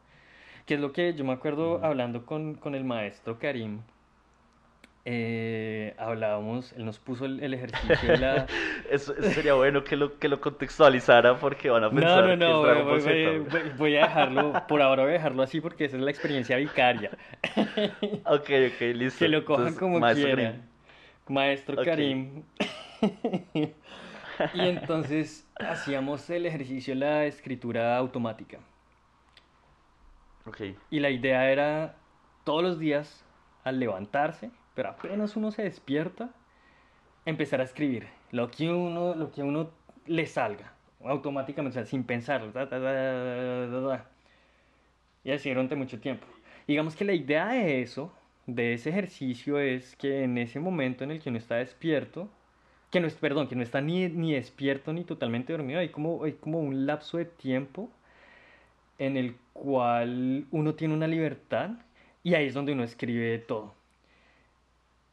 [0.67, 1.85] Que es lo que yo me acuerdo Ujú.
[1.85, 3.81] hablando con, con el maestro Karim.
[5.05, 8.51] eh, hablábamos, él nos puso el, el ejercicio de la...
[8.91, 12.37] Eso, eso sería bueno que lo, que lo contextualizara porque van a No, pensar no,
[12.37, 15.61] no, que es voy, voy- voy- voy- a dejarlo, por ahora voy a dejarlo así
[15.61, 17.13] porque esa es la experiencia vicaria.
[18.25, 19.25] Ok, ok, listo.
[19.25, 20.31] Que lo cojan Entonces, como maestro quieran.
[20.31, 20.69] Green.
[21.29, 21.83] Maestro Ok.
[21.83, 22.45] Karim.
[24.53, 28.61] y entonces hacíamos el ejercicio de la escritura automática.
[30.45, 31.97] Ok, Y la idea era
[32.45, 33.25] todos los días,
[33.65, 36.35] al levantarse, pero apenas uno se despierta,
[37.25, 39.71] empezar a escribir lo que uno, lo que a uno
[40.07, 42.53] le salga, automáticamente, o sea, sin pensarlo.
[42.53, 44.11] ta, ta, ta.
[45.25, 46.27] Y así durante mucho tiempo.
[46.67, 48.13] Digamos que la idea de eso,
[48.47, 52.31] de ese ejercicio, es que en ese momento en el que uno está despierto,
[52.97, 56.25] que no es, perdón, que no está ni, ni despierto ni totalmente dormido, hay como,
[56.25, 57.91] hay como un lapso de tiempo
[58.99, 61.71] en el cual uno tiene una libertad
[62.23, 63.75] y ahí es donde uno escribe todo.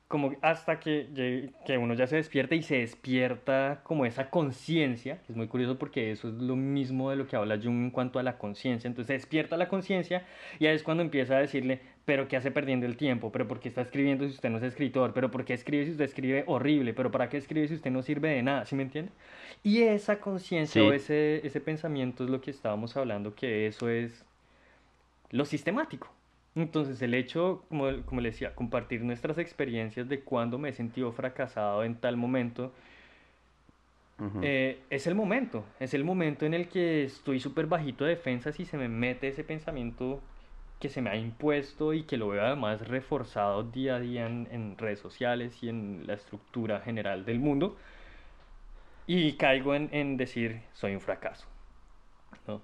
[0.07, 5.35] Como hasta que, que uno ya se despierta y se despierta como esa conciencia, es
[5.35, 8.23] muy curioso porque eso es lo mismo de lo que habla Jung en cuanto a
[8.23, 10.25] la conciencia, entonces se despierta la conciencia
[10.59, 13.31] y ahí es cuando empieza a decirle, pero ¿qué hace perdiendo el tiempo?
[13.31, 15.13] ¿Pero por qué está escribiendo si usted no es escritor?
[15.13, 16.93] ¿Pero por qué escribe si usted escribe horrible?
[16.93, 18.65] ¿Pero para qué escribe si usted no sirve de nada?
[18.65, 19.11] ¿Sí me entiende?
[19.63, 24.25] Y esa conciencia o ese, ese pensamiento es lo que estábamos hablando, que eso es
[25.31, 26.13] lo sistemático.
[26.55, 31.11] Entonces el hecho, como, como le decía, compartir nuestras experiencias de cuando me he sentido
[31.11, 32.73] fracasado en tal momento,
[34.41, 38.59] eh, es el momento, es el momento en el que estoy súper bajito de defensas
[38.59, 40.21] y se me mete ese pensamiento
[40.79, 44.47] que se me ha impuesto y que lo veo además reforzado día a día en,
[44.51, 47.77] en redes sociales y en la estructura general del mundo.
[49.07, 51.47] Y caigo en, en decir, soy un fracaso.
[52.47, 52.61] ¿no?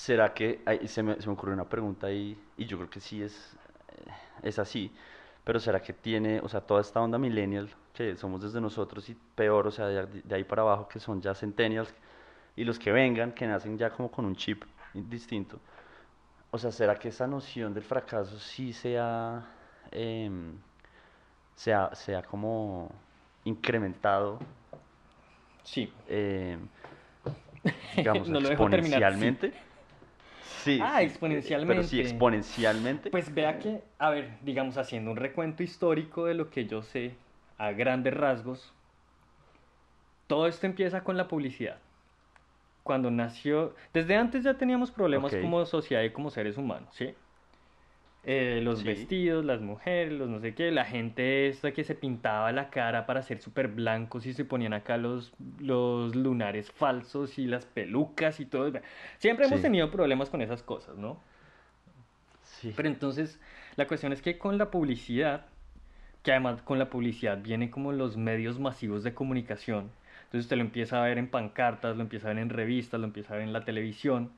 [0.00, 3.00] ¿Será que, ahí se me, se me ocurrió una pregunta ahí, y yo creo que
[3.00, 3.54] sí es,
[3.88, 4.10] eh,
[4.42, 4.90] es así,
[5.44, 9.16] pero ¿será que tiene, o sea, toda esta onda millennial, que somos desde nosotros y
[9.34, 11.92] peor, o sea, de, ahí para abajo, que son ya centennials,
[12.56, 15.60] y los que vengan, que nacen ya como con un chip distinto,
[16.50, 19.44] o sea, ¿será que esa noción del fracaso sí sea,
[19.92, 20.30] eh,
[21.56, 22.90] sea, sea como
[23.44, 24.38] incrementado?
[25.62, 25.92] Sí.
[26.08, 26.56] Eh,
[27.98, 29.50] digamos, exponencialmente.
[29.50, 29.69] Sí.
[30.80, 31.74] Ah, exponencialmente.
[31.74, 33.10] Pero sí, exponencialmente.
[33.10, 37.16] Pues vea que, a ver, digamos, haciendo un recuento histórico de lo que yo sé,
[37.58, 38.72] a grandes rasgos,
[40.26, 41.78] todo esto empieza con la publicidad.
[42.82, 47.14] Cuando nació, desde antes ya teníamos problemas como sociedad y como seres humanos, ¿sí?
[48.22, 52.52] Eh, los vestidos, las mujeres, los no sé qué, la gente esta que se pintaba
[52.52, 57.46] la cara para ser súper blancos y se ponían acá los, los lunares falsos y
[57.46, 58.70] las pelucas y todo.
[59.18, 61.18] Siempre hemos tenido problemas con esas cosas, ¿no?
[62.42, 62.74] Sí.
[62.76, 63.40] Pero entonces,
[63.76, 65.46] la cuestión es que con la publicidad,
[66.22, 69.90] que además con la publicidad vienen como los medios masivos de comunicación,
[70.24, 73.06] entonces usted lo empieza a ver en pancartas, lo empieza a ver en revistas, lo
[73.06, 74.30] empieza a ver en la televisión,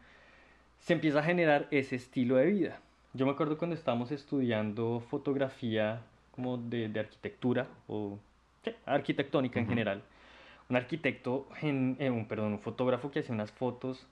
[0.79, 2.81] se empieza a generar ese estilo de vida.
[3.15, 6.01] Yo me acuerdo cuando estábamos estudiando fotografía
[6.31, 8.19] como de, de arquitectura o
[8.87, 10.03] arquitectónica en general.
[10.71, 14.07] Un arquitecto, eh, un, perdón, un fotógrafo que hacía unas fotos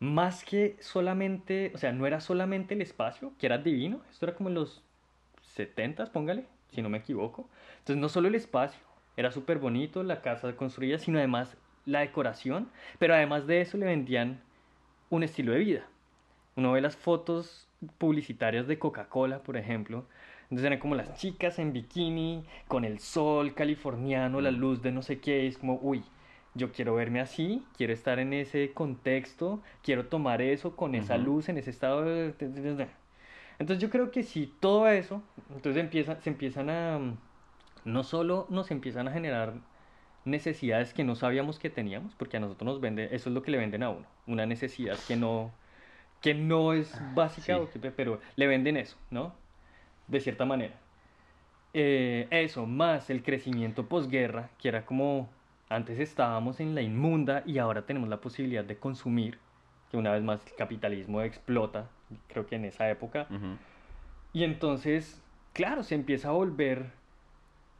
[0.00, 4.34] más que solamente, o sea, no era solamente el espacio, que era divino, esto era
[4.34, 4.82] como en los
[5.42, 7.48] 70, póngale, si no me equivoco.
[7.78, 8.80] Entonces, no solo el espacio,
[9.16, 11.56] era súper bonito, la casa construida, sino además
[11.86, 12.68] la decoración,
[12.98, 14.42] pero además de eso le vendían
[15.08, 15.86] un estilo de vida.
[16.56, 20.06] Uno ve las fotos publicitarias de Coca-Cola, por ejemplo.
[20.44, 24.56] Entonces eran como las chicas en bikini, con el sol californiano, la mm.
[24.56, 26.02] luz de no sé qué, es como, uy,
[26.54, 31.48] yo quiero verme así, quiero estar en ese contexto, quiero tomar eso con esa luz,
[31.48, 32.04] en ese estado.
[33.58, 35.22] Entonces yo creo que si todo eso,
[35.54, 36.98] entonces empieza, se empiezan a,
[37.84, 39.54] no solo nos empiezan a generar
[40.24, 43.50] necesidades que no sabíamos que teníamos, porque a nosotros nos vende, eso es lo que
[43.50, 45.52] le venden a uno, una necesidad que no,
[46.20, 47.58] que no es ah, básica,
[47.96, 49.32] pero le venden eso, ¿no?
[50.06, 50.74] De cierta manera.
[51.72, 55.28] Eh, eso, más el crecimiento posguerra, que era como
[55.68, 59.38] antes estábamos en la inmunda y ahora tenemos la posibilidad de consumir,
[59.90, 61.88] que una vez más el capitalismo explota,
[62.28, 63.28] creo que en esa época.
[64.32, 66.90] Y entonces, claro, se empieza a volver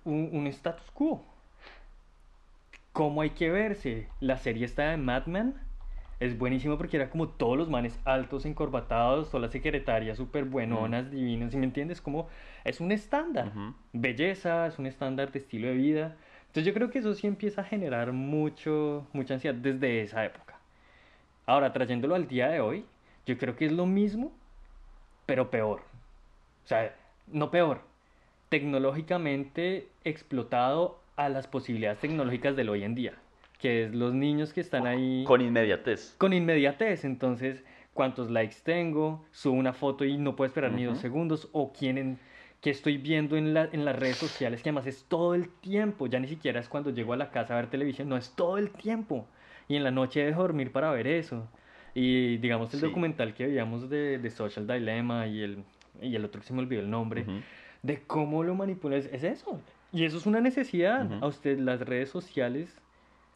[0.04, 1.24] un, un status quo.
[2.92, 4.08] ¿Cómo hay que verse?
[4.20, 5.54] La serie está de Mad Men
[6.20, 11.10] es buenísimo porque era como todos los manes altos, encorbatados, todas las secretarias súper buenonas,
[11.10, 12.02] divinas, ¿sí me entiendes?
[12.02, 12.28] Como
[12.62, 13.50] es un estándar.
[13.94, 16.16] Belleza, es un estándar de estilo de vida.
[16.42, 20.58] Entonces yo creo que eso sí empieza a generar mucho, mucha ansiedad desde esa época.
[21.46, 22.84] Ahora, trayéndolo al día de hoy,
[23.24, 24.30] yo creo que es lo mismo,
[25.24, 25.80] pero peor.
[26.64, 26.94] O sea,
[27.28, 27.80] no peor.
[28.50, 33.14] Tecnológicamente explotado a las posibilidades tecnológicas del hoy en día
[33.60, 35.24] que es los niños que están ahí.
[35.24, 36.14] Con inmediatez.
[36.18, 40.98] Con inmediatez, entonces, cuántos likes tengo, subo una foto y no puedo esperar ni dos
[40.98, 42.18] segundos, o quién
[42.60, 46.06] que estoy viendo en, la, en las redes sociales, que además es todo el tiempo,
[46.06, 48.58] ya ni siquiera es cuando llego a la casa a ver televisión, no, es todo
[48.58, 49.26] el tiempo.
[49.68, 51.48] Y en la noche dejo dormir para ver eso.
[51.94, 55.64] Y digamos el documental que veíamos de, de, Social Dilemma y el,
[56.02, 57.24] y el otro que se me olvidó el nombre,
[57.82, 59.60] de cómo lo manipulas, es eso.
[59.92, 61.10] Y eso es una necesidad.
[61.22, 62.78] A usted las redes sociales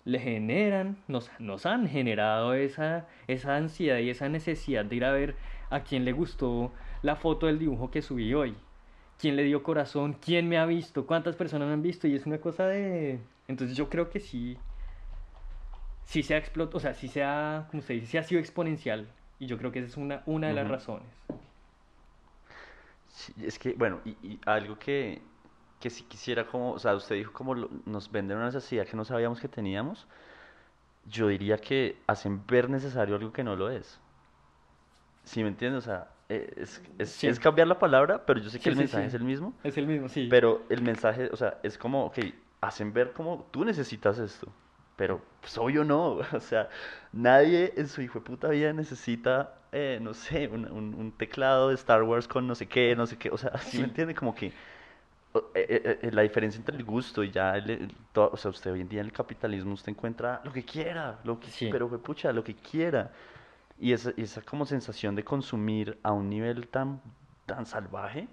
[0.04, 5.12] le generan, nos, nos han generado esa, esa ansiedad y esa necesidad de ir a
[5.12, 5.36] ver
[5.70, 8.54] a quién le gustó la foto del dibujo que subí hoy,
[9.18, 12.26] quién le dio corazón, quién me ha visto, cuántas personas me han visto y es
[12.26, 13.18] una cosa de...
[13.48, 14.56] Entonces yo creo que sí,
[16.04, 18.40] sí se ha explotado, o sea, sí se ha, como se dice, sí ha sido
[18.40, 19.08] exponencial.
[19.38, 21.08] Y yo creo que esa es una, una de las razones.
[23.42, 25.20] es que, bueno, y, algo que,
[25.84, 28.96] que si quisiera como, o sea, usted dijo como lo- nos venden una necesidad que
[28.96, 30.06] no sabíamos que teníamos,
[31.06, 34.00] yo diría que hacen ver necesario algo que no lo es.
[35.24, 35.84] ¿Sí me entiendes?
[35.84, 37.28] O sea, eh, es, es, Sí.
[37.28, 39.54] es cambiar la palabra, pero yo sé que Sí, el sí, mensaje es el mismo.
[39.62, 40.28] Es el mismo, sí.
[40.30, 42.18] Pero el mensaje, o sea, es como, ok,
[42.60, 44.52] hacen ver como tú necesitas esto.
[44.96, 46.18] Pero, pues obvio no.
[46.32, 46.68] O sea,
[47.12, 51.68] nadie en su hijo de puta vida necesita, eh, no sé, un, un- un teclado
[51.68, 53.30] de Star Wars con no sé qué, no sé qué.
[53.30, 54.14] O sea, ¿sí me entiende?
[54.14, 54.54] Como que
[55.34, 58.50] eh, eh, eh, la diferencia entre el gusto y ya, el- el- todo- o sea,
[58.50, 61.68] usted hoy en día en el capitalismo usted encuentra lo que quiera, lo que, Sí.
[61.70, 63.10] pero pucha, lo que quiera.
[63.78, 67.00] Y esa, esa como sensación de consumir a un nivel tan,
[67.46, 68.28] tan salvaje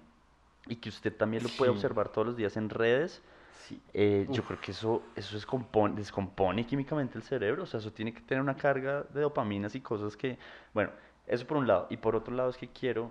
[0.68, 1.76] y que usted también lo puede Sí.
[1.76, 3.20] observar todos los días en redes,
[3.66, 3.80] Sí.
[3.94, 8.12] eh, yo creo que eso, eso descompone, descompone químicamente el cerebro, o sea, eso tiene
[8.14, 10.38] que tener una carga de dopaminas y cosas que,
[10.72, 10.90] bueno,
[11.26, 13.10] eso por un lado, y por otro lado es que quiero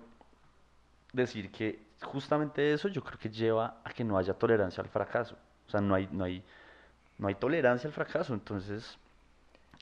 [1.12, 5.36] decir que justamente eso yo creo que lleva a que no haya tolerancia al fracaso,
[5.66, 6.42] o sea, no hay, no hay,
[7.18, 8.98] no hay tolerancia al fracaso, entonces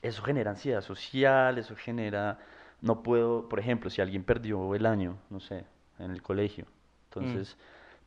[0.01, 2.39] eso genera ansiedad social, eso genera,
[2.81, 5.65] no puedo, por ejemplo, si alguien perdió el año, no sé,
[5.99, 6.65] en el colegio,
[7.09, 7.57] entonces,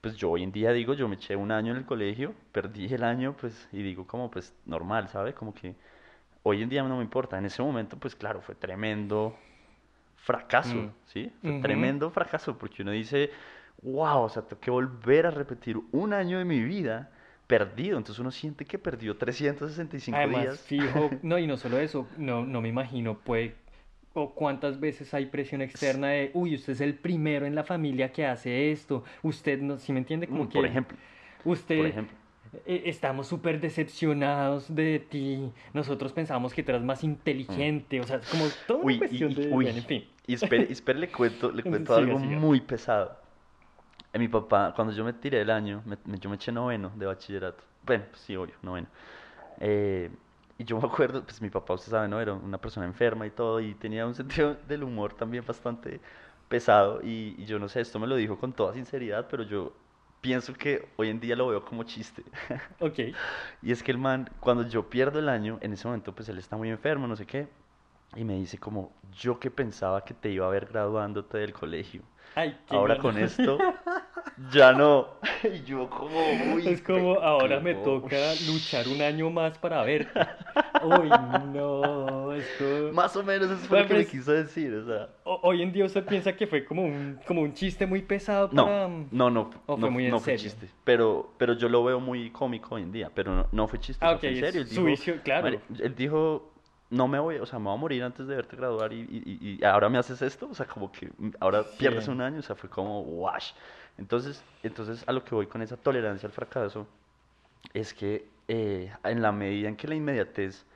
[0.00, 2.92] pues yo hoy en día digo, yo me eché un año en el colegio, perdí
[2.92, 5.34] el año, pues, y digo como, pues, normal, ¿sabe?
[5.34, 5.74] Como que
[6.42, 9.36] hoy en día no me importa, en ese momento, pues, claro, fue tremendo
[10.24, 10.94] fracaso, Mm.
[11.04, 11.32] ¿sí?
[11.42, 13.30] Fue tremendo fracaso, porque uno dice,
[13.82, 17.12] wow, o sea, tengo que volver a repetir un año de mi vida
[17.46, 20.60] perdido, entonces uno siente que perdió 365 Además, días.
[20.66, 23.56] fijo, no, y no solo eso, no, no me imagino, puede,
[24.12, 28.12] o cuántas veces hay presión externa de, uy, usted es el primero en la familia
[28.12, 30.98] que hace esto, usted no, si me entiende, como Mm, que por ejemplo,
[31.44, 32.16] usted, por ejemplo.
[32.66, 38.16] eh, estamos súper decepcionados de ti, nosotros pensamos que tú eras más inteligente, o sea,
[38.18, 40.04] es como toda una Uy, y, cuestión y- de, uy, en fin.
[40.26, 42.40] Y espere, espere, le cuento, le cuento Siga, algo siga.
[42.40, 43.18] muy pesado.
[44.12, 46.92] Eh, mi papá, cuando yo me tiré el año, me- me- yo me eché noveno
[46.96, 47.64] de bachillerato.
[47.82, 48.88] Bueno, pues sí, obvio, noveno.
[49.60, 50.10] Eh,
[50.58, 52.20] y yo me acuerdo, pues mi papá, usted sabe, ¿no?
[52.20, 56.00] Era una persona enferma y todo, y tenía un sentido del humor también bastante
[56.48, 57.00] pesado.
[57.02, 59.74] Y, y yo no sé, esto me lo dijo con toda sinceridad, pero yo
[60.20, 62.24] pienso que hoy en día lo veo como chiste.
[62.80, 62.98] Ok,
[63.62, 66.38] Y es que el man, cuando yo pierdo el año, en ese momento pues él
[66.38, 67.48] está muy enfermo, no sé qué,
[68.14, 72.02] y me dice como, yo que pensaba que te iba a ver graduándote del colegio,
[72.34, 73.02] ay, qué ahora gana.
[73.02, 73.58] con esto,
[74.52, 75.08] ya no.
[75.44, 80.20] Y yo como, uy, Es como, ahora me toca luchar un año más para verte.
[80.80, 82.92] Uy, no, esto...
[82.92, 85.08] Más o menos eso fue Bueno, lo que me pero es- quiso decir, o sea.
[85.24, 88.66] Hoy en día usted piensa que fue como un, como un chiste muy pesado No,
[88.66, 88.86] para...
[89.10, 92.30] no, no, ¿O no, fue muy no fue chiste, pero, pero yo lo veo muy
[92.30, 94.60] cómico hoy en día, pero no, no fue chiste, Ah, o sea, fue en serio,
[94.62, 95.48] él su dijo, vicio, claro.
[95.80, 96.53] Él dijo,
[96.94, 99.00] no me voy, o sea, me voy a morir antes de verte graduar y,
[99.60, 102.10] y- ahora me haces esto, o sea, como que ahora pierdes Sí.
[102.10, 103.52] un año, o sea, fue como, wash.
[103.98, 106.86] Entonces, entonces a lo que voy con esa tolerancia al fracaso
[107.72, 110.66] es que eh, en la medida en que la inmediatez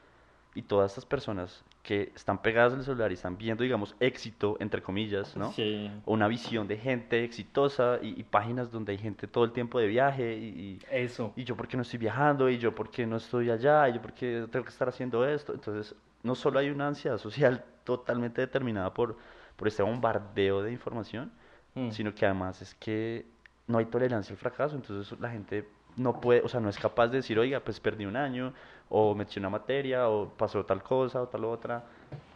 [0.54, 4.82] y todas estas personas que están pegadas al celular y están viendo, digamos, éxito, entre
[4.82, 5.52] comillas, ¿no?
[5.52, 9.52] Sí, o una visión de gente exitosa y, y páginas donde hay gente todo el
[9.52, 11.32] tiempo de viaje y, y, eso.
[11.36, 13.94] y yo por qué no estoy viajando y yo por qué no estoy allá y
[13.94, 15.54] yo por qué tengo que estar haciendo esto.
[15.54, 19.16] Entonces, no solo hay una ansiedad social totalmente determinada por,
[19.56, 21.32] por este bombardeo de información,
[21.74, 21.90] Mm.
[21.90, 23.26] sino que además es que
[23.66, 27.08] no hay tolerancia al fracaso, entonces la gente no puede, o sea, no es capaz
[27.08, 28.52] de decir, oiga, pues perdí un año,
[28.88, 31.84] o me eché una materia, o pasó tal cosa, o tal otra,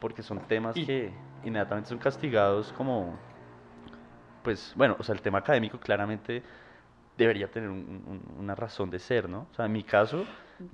[0.00, 1.12] porque son temas Y- que
[1.44, 3.16] inmediatamente son castigados como,
[4.42, 6.42] pues, bueno, o sea, el tema académico claramente
[7.16, 9.46] debería tener un- un- una razón de ser, ¿no?
[9.50, 10.24] O sea, en mi caso,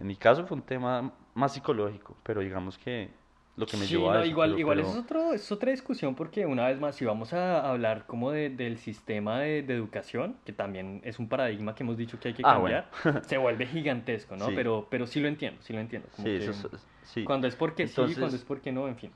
[0.00, 3.10] en mi caso fue un tema más psicológico, pero digamos que
[3.56, 5.50] lo que me Sí, llevó a no, eso, igual, pero- igual pero- es, otro, es
[5.52, 9.62] otra discusión porque una vez más, si vamos a hablar como de- del sistema de,
[9.62, 12.84] de educación, que también es un paradigma que hemos dicho que hay que Ah, bueno.
[13.02, 14.46] cambiar, se vuelve gigantesco, ¿no?
[14.46, 14.52] Sí.
[14.54, 16.08] pero, pero sí lo entiendo, sí lo entiendo.
[16.14, 17.24] como Sí, que eso es- sí.
[17.24, 19.10] Cuando es porque sí, cuando Entonces- es porque no, en fin.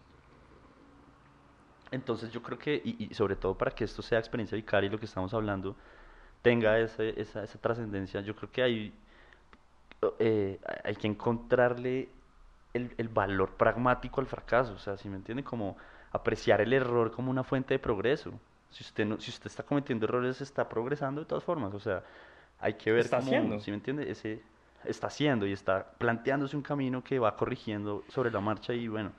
[1.91, 4.91] Entonces yo creo que, y, y sobre todo para que esto sea experiencia vicaria y
[4.91, 5.77] lo que estamos hablando
[6.41, 8.93] tenga ese- esa, esa trascendencia, yo creo que hay,
[10.19, 12.09] eh, hay que encontrarle
[12.75, 15.77] el, el valor pragmático al fracaso, o sea, si me entiende, como
[16.11, 18.33] apreciar el error como una fuente de progreso.
[18.71, 22.05] Si usted, no, si usted está cometiendo errores, está progresando de todas formas, o sea,
[22.59, 23.61] hay que ver Está cómo, haciendo.
[23.61, 24.43] si me entiende, ese
[24.85, 29.13] está haciendo y está planteándose un camino que va corrigiendo sobre la marcha y bueno,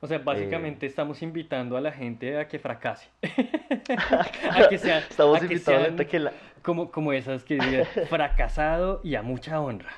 [0.00, 3.10] O sea, Eh, básicamente estamos invitando a la gente a que fracase.
[4.50, 7.58] a que sean, estamos a que invitando a gente que la, como, como esas que
[7.58, 9.90] digan fracasado y a mucha honra.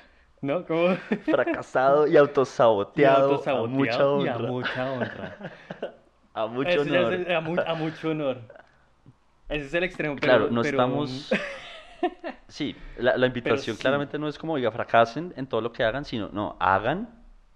[0.43, 0.67] ¿No?
[0.67, 5.37] Como fracasado y y autosaboteado, autosaboteado a mucha y a honra, mucha honra.
[6.35, 7.13] a mucho ya es honor.
[7.15, 8.39] el- a, mu- a mucho honor.
[9.49, 11.31] Ese es el extremo, pero, Claro, no pero- estamos,
[12.49, 13.81] Sí, la, la invitación sí.
[13.83, 17.09] claramente no es como, oiga, fracasen en todo lo que hagan, sino, no, hagan,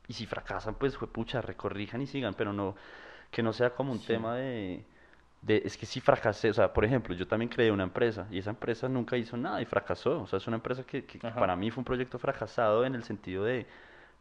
[0.09, 2.76] y si fracasan, pues, fue pucha, recorrijan y sigan, pero no,
[3.30, 4.07] que no sea como un Sí.
[4.07, 4.84] tema de,
[5.43, 8.39] de, es que si fracasé, o sea, por ejemplo, yo también creé una empresa, y
[8.39, 11.57] esa empresa nunca hizo nada y fracasó, o sea, es una empresa que, que- para
[11.57, 13.66] mí fue un proyecto fracasado en el sentido de,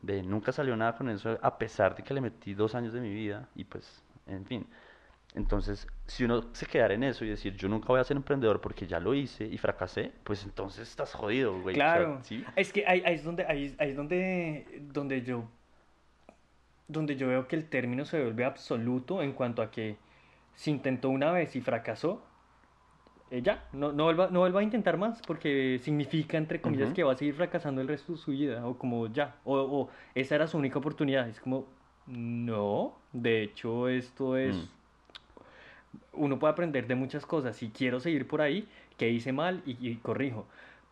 [0.02, 3.02] de nunca salió nada con eso, a pesar de que le metí dos años de
[3.02, 4.68] mi vida, y pues, en fin.
[5.36, 8.62] Entonces, si uno se quedara en eso y decir, yo nunca voy a ser emprendedor
[8.62, 11.76] porque ya lo hice y fracasé, pues entonces estás jodido, güey.
[11.76, 12.20] O sea, Claro.
[12.24, 12.44] sí.
[12.56, 15.50] Es que ahí, ahí es donde, ahí, ahí es donde, donde yo,
[16.88, 19.98] donde yo veo que el término se vuelve absoluto en cuanto a que
[20.56, 22.22] si intentó una vez y fracasó,
[23.32, 27.04] eh, ya, no, no vuelva, no vuelva a intentar más, porque significa, entre comillas, que
[27.04, 30.36] va a seguir fracasando el resto de su vida, o como ya, o, o esa
[30.36, 31.28] era su única oportunidad.
[31.28, 31.66] Es como,
[32.08, 34.70] no, de hecho, esto mm, es,
[36.14, 37.56] uno puede aprender de muchas cosas.
[37.56, 40.46] Si quiero seguir por ahí, que hice mal y, y corrijo.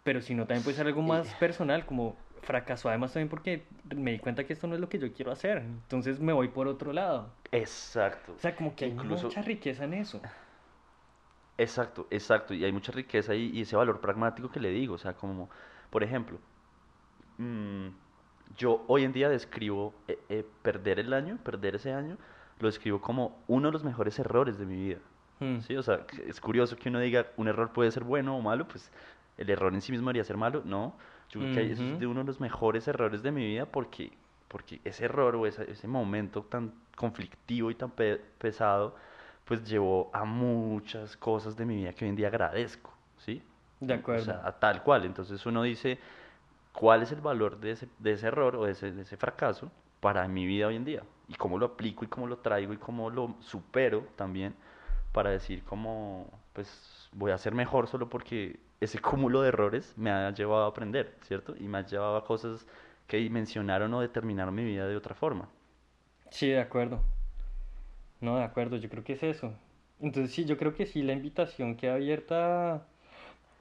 [0.04, 4.12] Pero si no, también puede ser algo más personal, como fracasó además también porque me
[4.12, 5.60] di cuenta que esto no es lo que yo quiero hacer.
[5.60, 7.34] Entonces me voy por otro lado.
[7.52, 8.34] exacto.
[8.36, 10.22] O sea, como que hay mucha riqueza en eso.
[11.58, 12.54] exacto, exacto.
[12.54, 14.96] Y hay mucha riqueza y, y ese valor pragmático que le digo.
[14.96, 15.50] O sea, como,
[15.90, 16.40] por ejemplo,
[17.38, 17.88] mm,
[18.58, 22.18] yo hoy en día describo eh, eh, perder el año, perder ese año,
[22.60, 25.00] lo describo como uno de los mejores errores de mi vida.
[25.40, 28.42] Mm, Sí, o sea, es curioso que uno diga un error puede ser bueno o
[28.42, 28.92] malo, pues
[29.38, 30.62] el error en sí mismo debería ser malo.
[30.66, 30.98] No,
[31.34, 34.12] yo creo que eso es de uno de los mejores errores de mi vida porque,
[34.48, 38.96] porque ese error o esa- ese momento tan conflictivo y tan pe- pesado,
[39.46, 43.42] pues llevó a muchas cosas de mi vida que hoy en día agradezco, ¿sí?
[43.82, 44.26] de O acuerdo.
[44.26, 45.06] sea, a tal cual.
[45.06, 46.00] Entonces uno dice,
[46.74, 49.72] ¿cuál es el valor de ese, de ese error o de ese, de ese fracaso
[50.00, 51.04] para mi vida hoy en día?
[51.28, 54.56] Y cómo lo aplico y cómo lo traigo y cómo lo supero también
[55.12, 60.12] para decir cómo, pues voy a ser mejor solo porque ese cúmulo de errores me
[60.12, 61.56] ha llevado a aprender, ¿cierto?
[61.60, 62.66] Y me ha llevado a cosas
[63.08, 65.50] que dimensionaron o determinaron mi vida de otra forma.
[66.30, 67.02] Sí, de acuerdo.
[68.22, 69.54] No, de acuerdo, yo creo que es eso.
[70.00, 72.88] Entonces sí, yo creo que sí, la invitación queda abierta.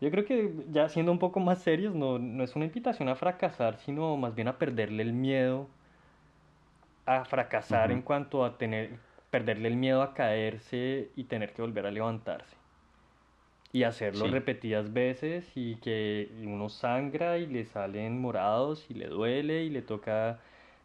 [0.01, 3.17] Yo creo que ya siendo un poco más serios, no, no es una invitación a
[3.17, 5.69] fracasar, sino más bien a perderle el miedo
[7.07, 8.99] a fracasar en cuanto a tener,
[9.31, 12.57] perderle el miedo a caerse y tener que volver a levantarse.
[13.73, 14.29] Y hacerlo Sí.
[14.29, 19.81] repetidas veces y que uno sangra y le salen morados y le duele y le
[19.83, 20.41] toca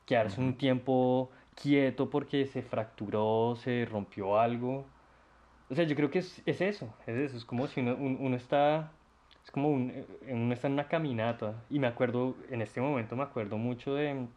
[0.05, 4.89] quedarse ujú, un tiempo quieto porque se fracturó, se rompió algo.
[5.69, 8.17] O sea, yo creo que es, es eso, es eso, es como si uno, un-
[8.21, 8.93] uno está,
[9.43, 13.15] es como un, eh, uno está en una caminata y me acuerdo, en este momento
[13.17, 14.27] me acuerdo mucho de,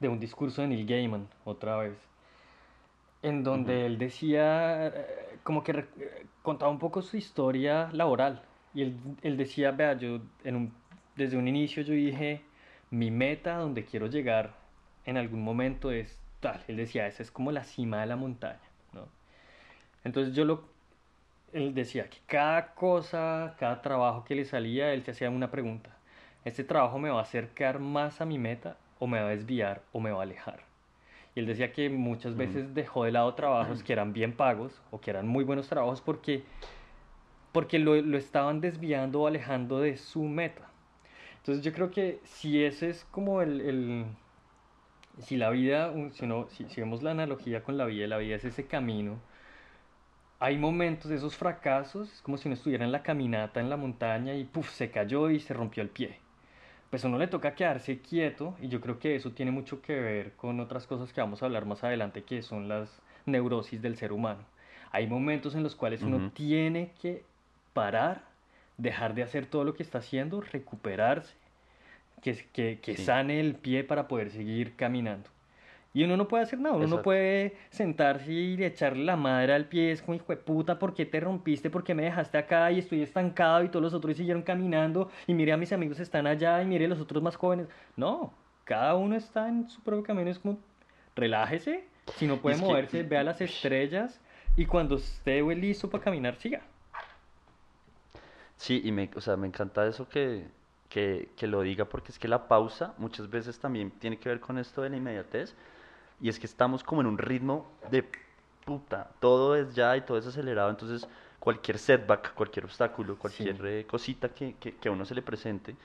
[0.00, 2.08] de un discurso de Neil Gaiman, otra vez,
[3.22, 8.42] en donde él decía, eh, como que eh, contaba un poco su historia laboral.
[8.74, 10.20] Y él, él decía, vea, yo
[11.16, 12.42] desde un inicio yo dije,
[12.90, 14.54] mi meta donde quiero llegar
[15.04, 16.62] en algún momento es tal.
[16.68, 18.60] Él decía, esa es como la cima de la montaña,
[18.92, 19.08] ¿no?
[20.04, 20.64] Entonces yo lo,
[21.52, 25.90] él decía que cada cosa, cada trabajo que le salía, él se hacía una pregunta.
[26.44, 29.82] ¿Este trabajo me va a acercar más a mi meta o me va a desviar
[29.92, 30.69] o me va a alejar?
[31.40, 35.00] Y él decía que muchas veces dejó de lado trabajos que eran bien pagos o
[35.00, 36.44] que eran muy buenos trabajos porque,
[37.52, 40.68] porque lo, lo estaban desviando o alejando de su meta.
[41.38, 44.04] Entonces yo creo que si ese es como el, el-
[45.18, 48.36] si la vida, si, uno- si, si vemos la analogía con la vida, la vida
[48.36, 49.18] es ese camino,
[50.40, 53.76] hay momentos de esos fracasos, es como si uno estuviera en la caminata en la
[53.76, 56.18] montaña y puf, se cayó y se rompió el pie.
[56.90, 60.32] Pues uno le toca quedarse quieto y yo creo que eso tiene mucho que ver
[60.34, 64.12] con otras cosas que vamos a hablar más adelante que son las neurosis del ser
[64.12, 64.44] humano.
[64.90, 67.24] Hay momentos en los cuales uno tiene que
[67.74, 68.24] parar,
[68.76, 71.34] dejar de hacer todo lo que está haciendo, recuperarse,
[72.22, 75.30] que, que, que Sí, sane el pie para poder seguir caminando.
[75.92, 79.66] Y uno no puede hacer nada, uno no puede sentarse y echarle la madre al
[79.66, 81.68] pie, es como hijo de puta, ¿por qué te rompiste?
[81.68, 85.10] ¿Por qué me dejaste acá y estoy estancado y todos los otros siguieron caminando?
[85.26, 87.68] Y mire a mis amigos están allá y mire los otros más jóvenes.
[87.96, 88.32] No,
[88.64, 90.58] cada uno está en su propio camino, es como
[91.16, 94.20] relájese, si no puede es moverse, vea las estrellas
[94.56, 96.62] y cuando esté listo para caminar, siga.
[98.56, 100.46] sí, y me, o sea, me encanta eso que,
[100.88, 104.40] que, que lo diga porque es que la pausa muchas veces también tiene que ver
[104.40, 105.56] con esto de la inmediatez
[106.20, 108.04] y es que estamos como en un ritmo de
[108.64, 111.08] puta, todo es ya y todo es acelerado, entonces
[111.38, 115.22] cualquier setback, cualquier obstáculo, Sí, cualquier eh, cosita que, que, que a uno se le
[115.22, 115.76] presente,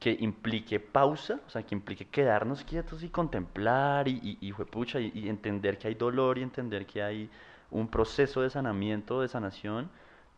[0.00, 5.00] que implique pausa, o sea, que implique quedarnos quietos y contemplar y, y, y juepucha,
[5.00, 7.30] y, y entender que hay dolor y entender que hay
[7.70, 9.90] un proceso de sanamiento, de sanación,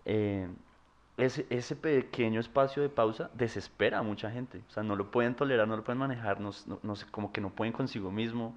[0.04, 0.48] eh,
[1.16, 4.62] ese, ese pequeño espacio de pausa desespera a mucha gente.
[4.68, 7.32] O sea, no lo pueden tolerar, no lo pueden manejar, no, no, no sé, como
[7.32, 8.54] que no pueden consigo mismo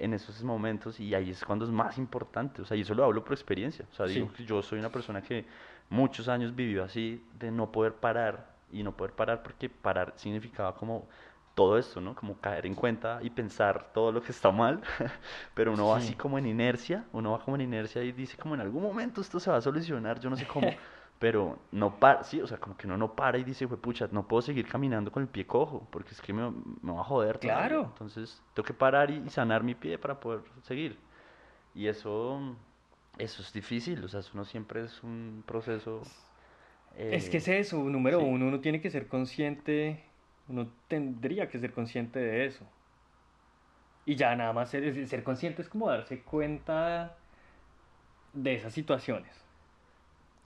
[0.00, 2.62] en esos momentos y ahí es cuando es más importante.
[2.62, 3.84] O sea, y eso lo hablo por experiencia.
[3.90, 4.34] O sea, digo Sí.
[4.36, 5.44] que yo soy una persona que
[5.88, 10.74] muchos años vivió así de no poder parar y no poder parar porque parar significaba
[10.74, 11.08] como
[11.54, 12.14] todo esto, ¿no?
[12.14, 14.80] Como caer en cuenta y pensar todo lo que está mal,
[15.54, 16.14] pero uno va así Sí.
[16.14, 19.38] como en inercia, uno va como en inercia y dice como en algún momento esto
[19.40, 20.68] se va a solucionar, yo no sé cómo,
[21.20, 24.08] pero no para, sí, o sea, como que uno no para y dice, "Jue pucha,
[24.12, 26.50] no puedo seguir caminando con el pie cojo, porque es que me,
[26.82, 27.76] me va a joder todavía".
[27.76, 27.92] Claro.
[27.92, 30.98] Entonces, tengo que parar y, y sanar mi pie para poder seguir.
[31.74, 32.40] Y eso,
[33.18, 36.08] eso es difícil, o sea, eso no siempre es un proceso...
[37.10, 38.24] Es que es eh, eso, número sí.
[38.24, 40.02] uno, uno tiene que ser consciente,
[40.48, 42.66] uno tendría que ser consciente de eso.
[44.04, 47.16] Y ya nada más ser, ser consciente es como darse cuenta
[48.32, 49.46] de esas situaciones.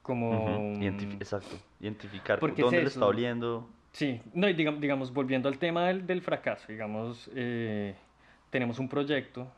[0.05, 0.75] Como...
[0.81, 3.07] Exacto, identificar Porque es dónde le está eso.
[3.07, 3.69] doliendo.
[3.91, 7.95] Sí, no, y digamos, digamos, volviendo al tema del, del fracaso, digamos, eh,
[8.51, 9.49] tenemos un proyecto,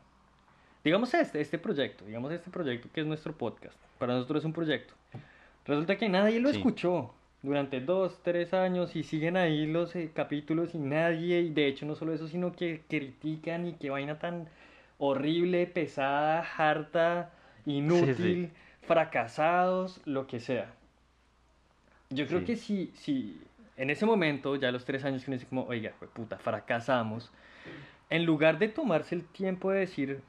[0.85, 4.53] digamos este, este proyecto, digamos este proyecto que es nuestro podcast, para nosotros es un
[4.53, 4.93] proyecto.
[5.65, 6.57] Resulta que nadie lo Sí.
[6.57, 11.67] escuchó durante dos, tres años y siguen ahí los eh, capítulos y nadie, y de
[11.67, 14.47] hecho no solo eso, sino que critican y qué vaina tan
[14.97, 17.31] horrible, pesada, harta,
[17.65, 18.51] inútil,
[18.87, 20.73] fracasados, lo que sea.
[22.09, 22.45] Yo creo Sí.
[22.45, 23.41] que si, si
[23.75, 26.37] en ese momento, ya a los tres años que uno dice como, oiga, fue puta,
[26.37, 27.31] fracasamos,
[28.09, 30.21] en lugar de tomarse el tiempo de decir,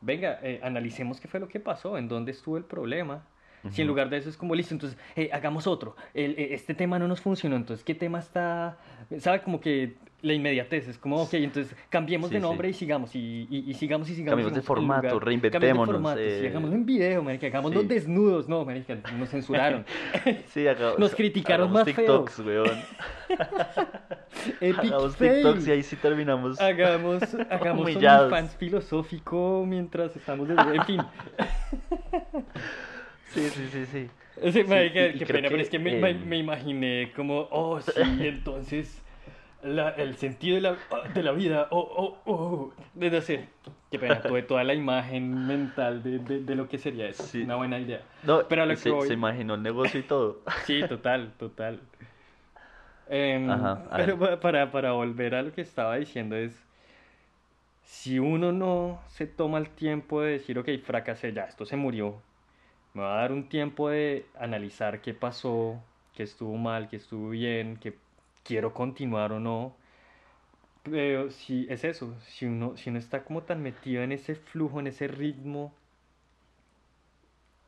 [0.00, 3.26] venga, eh, analicemos qué fue lo que pasó, en dónde estuvo el problema,
[3.70, 6.74] si en lugar de eso es como, listo, entonces, eh, hagamos otro, el- eh, este
[6.74, 8.78] tema no nos funcionó, entonces, ¿qué tema está?
[9.18, 9.40] ¿Sabe?
[9.42, 12.48] Como que la inmediatez, es como, ok, entonces, cambiemos de Sí, sí.
[12.48, 14.30] nombre y sigamos, y, y- y sigamos y sigamos.
[14.32, 17.86] Cambiemos de formato, cambiemos de reinventémonos, formato, sí, eh, hagámoslo en video, marica, hagámoslo sí.
[17.86, 19.84] desnudos, no, marica, nos censuraron.
[20.48, 20.64] Sí,
[20.98, 22.24] Nos criticaron hagamos más feo.
[22.24, 22.82] TikToks, weón.
[24.60, 25.32] Epic Hagamos fail.
[25.34, 26.60] TikToks y ahí sí terminamos.
[26.60, 30.76] Hagamos, hagamos un fans filosófico mientras estamos desde...
[30.76, 31.02] En fin.
[33.36, 34.10] Sí, sí, sí, sí.
[34.52, 37.92] Sí, y- qué pena, pero que, es que me, me- me imaginé como, oh, sí,
[38.20, 39.02] entonces,
[39.62, 40.76] la- el sentido de la,
[41.14, 41.78] de la vida, oh,
[42.24, 42.72] oh, oh.
[42.94, 43.44] Desde hacer,
[43.90, 47.22] qué pena, tuve toda la imagen mental de, de, de lo que sería eso.
[47.24, 47.42] Sí.
[47.42, 48.00] Una buena idea.
[48.24, 50.40] No, Pero lo que se, voy- se imaginó el negocio y todo.
[50.64, 51.80] Sí, total, total.
[53.08, 56.52] Em, Ajá, a pero para, para volver a lo que estaba diciendo es,
[57.84, 62.20] si uno no se toma el tiempo de decir, ok, fracasé ya, esto se murió,
[62.96, 65.84] me va a dar un tiempo de analizar qué pasó,
[66.14, 67.98] qué estuvo mal, qué estuvo bien, qué
[68.44, 69.76] quiero continuar o no.
[70.84, 74.80] Pero si es eso, si uno, si uno está como tan metido en ese flujo,
[74.80, 75.74] en ese ritmo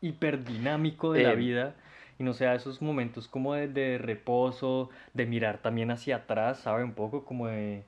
[0.01, 1.77] hiperdinámico de la Eh, vida
[2.19, 6.85] y no sea esos momentos como de, de reposo, de mirar también hacia atrás, ¿sabe?
[6.85, 7.85] Un poco como de,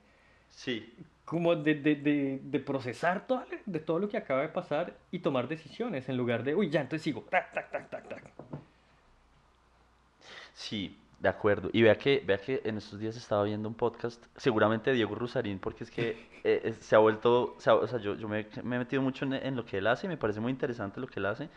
[0.49, 0.93] Sí,
[1.31, 5.19] como de, de, de, de procesar todo, de todo lo que acaba de pasar y
[5.19, 8.23] tomar decisiones en lugar de, uy, ya, entonces sigo, tac, tac, tac, tac, tac.
[10.53, 11.69] sí, de acuerdo.
[11.73, 15.59] Y vea que, vea que en estos días estaba viendo un podcast, seguramente Diego Rusarín,
[15.59, 18.75] porque es que eh, se ha vuelto, se ha- o sea, yo, yo me, me
[18.77, 21.07] he metido mucho en, en lo que él hace y me parece muy interesante lo
[21.07, 21.49] que él hace.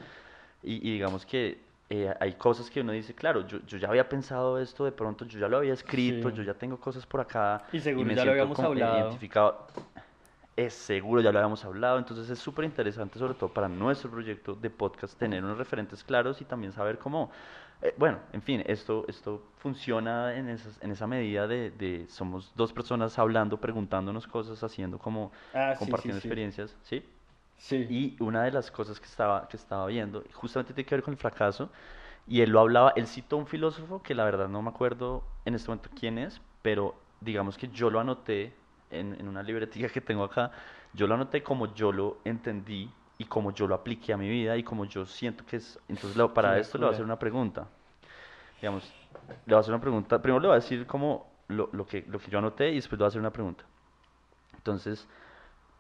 [0.63, 1.61] Y, y digamos que
[1.91, 5.25] eh, hay cosas que uno dice, claro, yo, yo ya había pensado esto de pronto,
[5.27, 6.37] yo ya lo había escrito, Sí.
[6.37, 7.65] yo ya tengo cosas por acá.
[7.73, 8.99] Y seguro me ya lo habíamos hablado.
[8.99, 9.67] identificado.
[10.57, 14.55] Es seguro, ya lo habíamos hablado, entonces es súper interesante, sobre todo para nuestro proyecto
[14.55, 17.33] de podcast, tener unos referentes claros y también saber cómo,
[17.83, 22.53] eh, bueno, en fin, esto, esto funciona en, esas, en esa medida de, de somos
[22.55, 26.29] dos personas hablando, preguntándonos cosas, haciendo como, Ah, sí, compartiendo sí.
[26.29, 27.05] experiencias, ¿sí?
[27.57, 27.89] Sí.
[27.89, 31.13] Y una de las cosas que estaba, que estaba viendo, justamente tiene que ver con
[31.15, 31.71] el fracaso,
[32.27, 35.29] y él lo hablaba, él citó a un filósofo que la verdad no me acuerdo
[35.45, 38.59] en este momento quién es, pero digamos que yo lo anoté
[38.91, 40.53] en, en una libretica que tengo acá,
[40.93, 44.57] yo lo anoté como yo lo entendí y como yo lo apliqué a mi vida
[44.57, 47.05] y como yo siento que es, entonces lo- para Qué esto le voy a hacer
[47.05, 47.69] una pregunta,
[48.61, 48.95] digamos,
[49.47, 52.05] le voy a hacer una pregunta, primero le voy a decir como lo, lo que,
[52.09, 53.65] lo que yo anoté y después le voy a hacer una pregunta.
[54.55, 55.09] Entonces,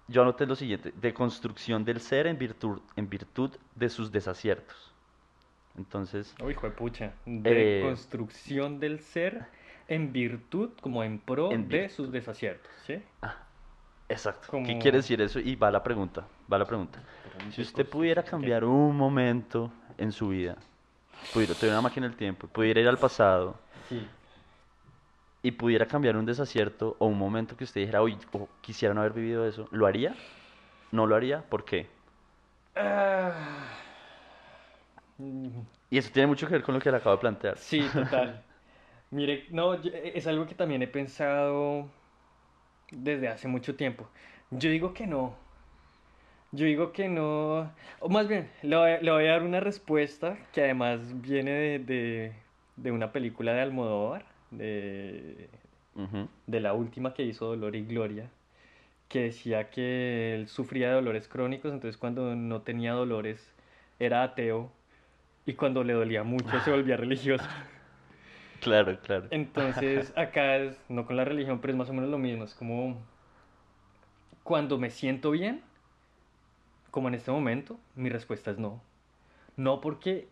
[0.08, 4.92] yo anoté lo siguiente, de construcción del ser en virtud, en virtud de sus desaciertos.
[5.76, 7.12] Entonces, Uy, hijo de pucha.
[7.26, 9.46] De Eh, construcción del ser
[9.88, 13.02] en virtud, como en pro En de sus desaciertos, ¿sí?
[14.08, 14.62] exacto.
[14.64, 15.40] ¿Qué quiere decir eso?
[15.40, 17.00] Y va la pregunta, va la pregunta.
[17.50, 20.56] Si usted pudiera cambiar un momento en su vida,
[21.32, 23.56] pudiera tener una máquina del tiempo, pudiera ir al pasado
[23.88, 24.08] Sí.
[25.44, 29.02] Y pudiera cambiar un desacierto o un momento que usted dijera, uy, o quisiera no
[29.02, 30.16] haber vivido eso, ¿lo haría?
[30.92, 31.42] ¿No lo haría?
[31.50, 31.88] ¿Por qué?
[32.76, 33.80] Ah.
[35.90, 37.58] Y eso tiene mucho que ver con lo que le acabo de plantear.
[37.58, 38.44] Sí, total.
[39.10, 41.90] Mire, no, e, es algo que también he pensado
[42.90, 44.08] desde hace mucho tiempo.
[44.50, 45.36] Yo digo que no.
[46.52, 47.74] Yo digo que no.
[48.00, 51.50] O más bien, le voy, a- le voy a dar una respuesta que además viene
[51.52, 52.32] de, de,
[52.76, 54.24] de una película de Almodóvar,
[54.58, 55.48] de,
[56.46, 58.30] de la última que hizo Dolor y Gloria,
[59.08, 63.54] que decía que él sufría de dolores crónicos, entonces cuando no tenía dolores
[63.98, 64.72] era ateo
[65.46, 67.44] y cuando le dolía mucho se volvía religioso.
[68.60, 69.26] Claro, claro.
[69.30, 72.54] Entonces acá es, no con la religión, pero es más o menos lo mismo, es
[72.54, 72.96] como
[74.42, 75.62] cuando me siento bien,
[76.90, 78.80] como en este momento, mi respuesta es no.
[79.56, 80.28] No porque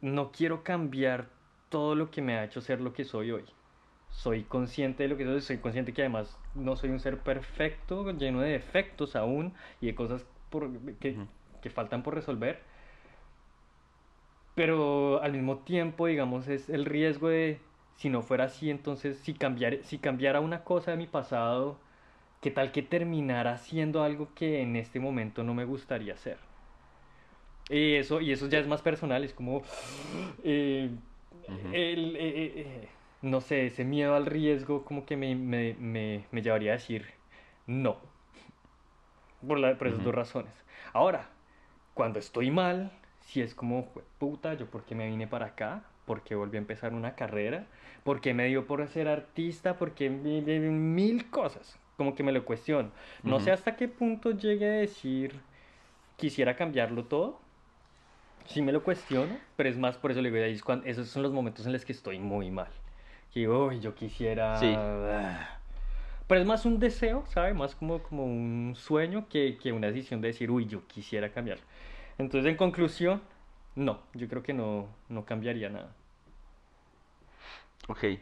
[0.00, 1.28] no quiero cambiar
[1.68, 3.44] todo lo que me ha hecho ser lo que soy hoy.
[4.12, 8.10] Soy consciente de lo que soy, soy consciente que además no soy un ser perfecto,
[8.12, 11.16] lleno de defectos aún y de cosas por, que,
[11.60, 12.60] que faltan por resolver.
[14.54, 17.58] Pero al mismo tiempo, digamos, es el riesgo de,
[17.96, 21.78] si no fuera así, entonces, si cambiar, si cambiara una cosa de mi pasado,
[22.42, 26.36] ¿qué tal que terminara haciendo algo que en este momento no me gustaría hacer?
[27.70, 29.62] Y eso, y eso ya es más personal, es como,
[30.44, 30.90] eh,
[31.72, 32.88] el, eh, eh, eh,
[33.22, 37.06] no sé, ese miedo al riesgo como que me, me, me, me llevaría a decir
[37.66, 38.00] no,
[39.46, 40.02] por, la- por esas Ujú.
[40.02, 40.52] dos razones.
[40.92, 41.30] Ahora,
[41.94, 45.84] cuando estoy mal, si es como, "Jue- puta, ¿yo por qué me vine para acá?
[46.04, 47.68] ¿Por qué volví a empezar una carrera?
[48.04, 49.78] ¿Por qué me dio por ser artista?
[49.78, 51.78] ¿Por qué mi- mi- mi- mil cosas?
[51.96, 52.92] Como que me lo cuestiono.
[53.24, 53.52] No sé Ujú.
[53.52, 55.42] hasta qué punto llegue a decir,
[56.16, 57.42] quisiera cambiarlo todo.
[58.46, 61.66] Sí me lo cuestiono, pero es más por eso le digo, esos son los momentos
[61.66, 62.81] en los que estoy muy mal.
[63.32, 64.46] Que "Uy, yo quisiera...
[64.52, 64.78] Sí.
[64.78, 65.58] ah".
[66.28, 67.54] Pero es más un deseo, ¿sabe?
[67.54, 71.58] Más como, como un sueño que, que una decisión de decir, uy, yo quisiera cambiar.
[72.18, 73.22] Entonces, en conclusión,
[73.76, 75.94] no, yo creo que no, no cambiaría nada.
[77.88, 78.20] Ok, y,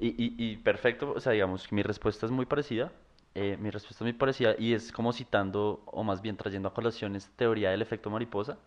[0.00, 2.92] y, y perfecto, o sea, digamos, mi respuesta es muy parecida,
[3.34, 6.74] eh, mi respuesta es muy parecida y es como citando, o más bien trayendo a
[6.74, 8.58] colación esta teoría del efecto mariposa,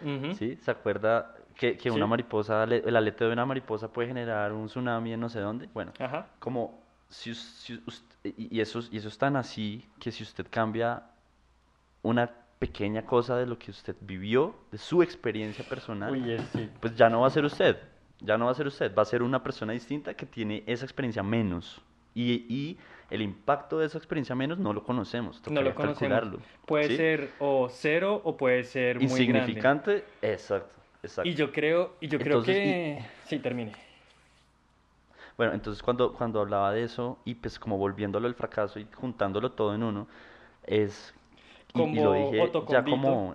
[0.00, 0.38] Ujú.
[0.38, 0.56] ¿sí?
[0.62, 2.10] ¿Se acuerda que, que una Sí.
[2.10, 5.68] mariposa, el aleteo de una mariposa puede generar un tsunami en no sé dónde?
[5.72, 6.26] Bueno, Ajá.
[6.38, 10.22] como si, us- si us- y eso, es- y eso es tan así que si
[10.22, 11.04] usted cambia
[12.02, 16.70] una pequeña cosa de lo que usted vivió, de su experiencia personal, Uy, es, sí.
[16.80, 17.76] pues ya no va a ser usted,
[18.20, 20.84] ya no va a ser usted, va a ser una persona distinta que tiene esa
[20.84, 21.80] experiencia menos.
[22.16, 22.78] Y, y
[23.10, 25.98] el impacto de esa experiencia menos no lo conocemos, No lo tocaría conocemos.
[26.20, 26.38] calcularlo.
[26.64, 26.96] Puede ¿sí?
[26.96, 29.22] ser o cero o puede ser muy grande.
[29.40, 30.74] Insignificante, exacto,
[31.04, 31.28] exacto.
[31.28, 33.04] Y yo creo, y yo creo Entonces, que...
[33.26, 33.72] Sí, termine.
[35.36, 39.52] Bueno, entonces cuando, cuando hablaba de eso y pues como volviéndolo al fracaso y juntándolo
[39.52, 40.06] todo en uno,
[40.64, 41.14] es...
[41.74, 43.34] Y, y lo dije ya como...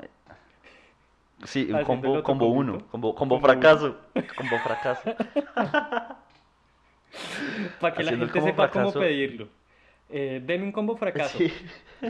[1.44, 3.96] Sí, un combo, combo uno, combo, combo Combo fracaso,
[4.36, 5.16] combo fracaso.
[7.80, 9.48] Para que la Haciendo gente sepa cómo pedirlo.
[10.10, 11.38] Eh, deme un combo fracaso.
[11.38, 11.54] Sí.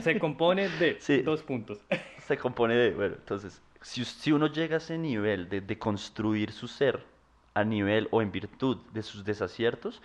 [0.02, 1.22] Se compone de Sí.
[1.22, 1.80] dos puntos.
[2.20, 6.68] se compone de, bueno, entonces, si, uno llega a ese nivel de, de construir su
[6.68, 7.06] ser
[7.54, 10.02] a nivel o en virtud de sus desaciertos,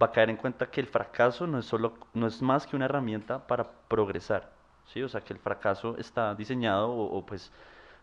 [0.00, 2.76] va a caer en cuenta que el fracaso no es solo, no es más que
[2.76, 4.52] una herramienta para progresar,
[4.86, 5.02] ¿sí?
[5.02, 7.52] O sea, que el fracaso está diseñado o, o, pues,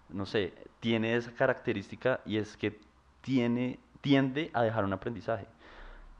[0.10, 2.80] no sé, tiene esa característica y es que
[3.22, 5.48] tiene, tiende a dejar un aprendizaje.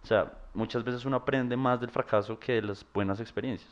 [0.04, 3.72] O sea, muchas veces uno aprende más del fracaso que de las buenas experiencias.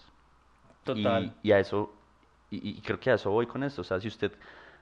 [0.84, 1.36] Total.
[1.44, 1.94] Y, y a eso,
[2.50, 3.82] y, y creo que a eso voy con esto.
[3.82, 4.32] O sea, si usted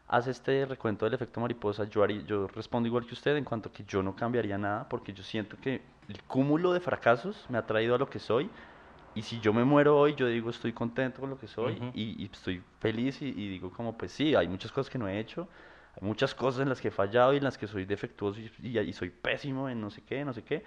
[0.08, 3.70] hace este recuento del efecto mariposa, yo, haría- yo respondo igual que usted en cuanto
[3.70, 7.58] a que yo no cambiaría nada porque yo siento que el cúmulo de fracasos me
[7.58, 8.50] ha traído a lo que soy.
[9.16, 12.22] Y si yo me muero hoy, yo digo estoy contento con lo que soy y,
[12.22, 15.20] y estoy feliz y, y digo como pues sí, hay muchas cosas que no he
[15.20, 15.48] hecho,
[16.00, 18.52] hay muchas cosas en las que he fallado y en las que soy defectuoso y,
[18.62, 20.64] y- y soy pésimo en no sé qué, no sé qué.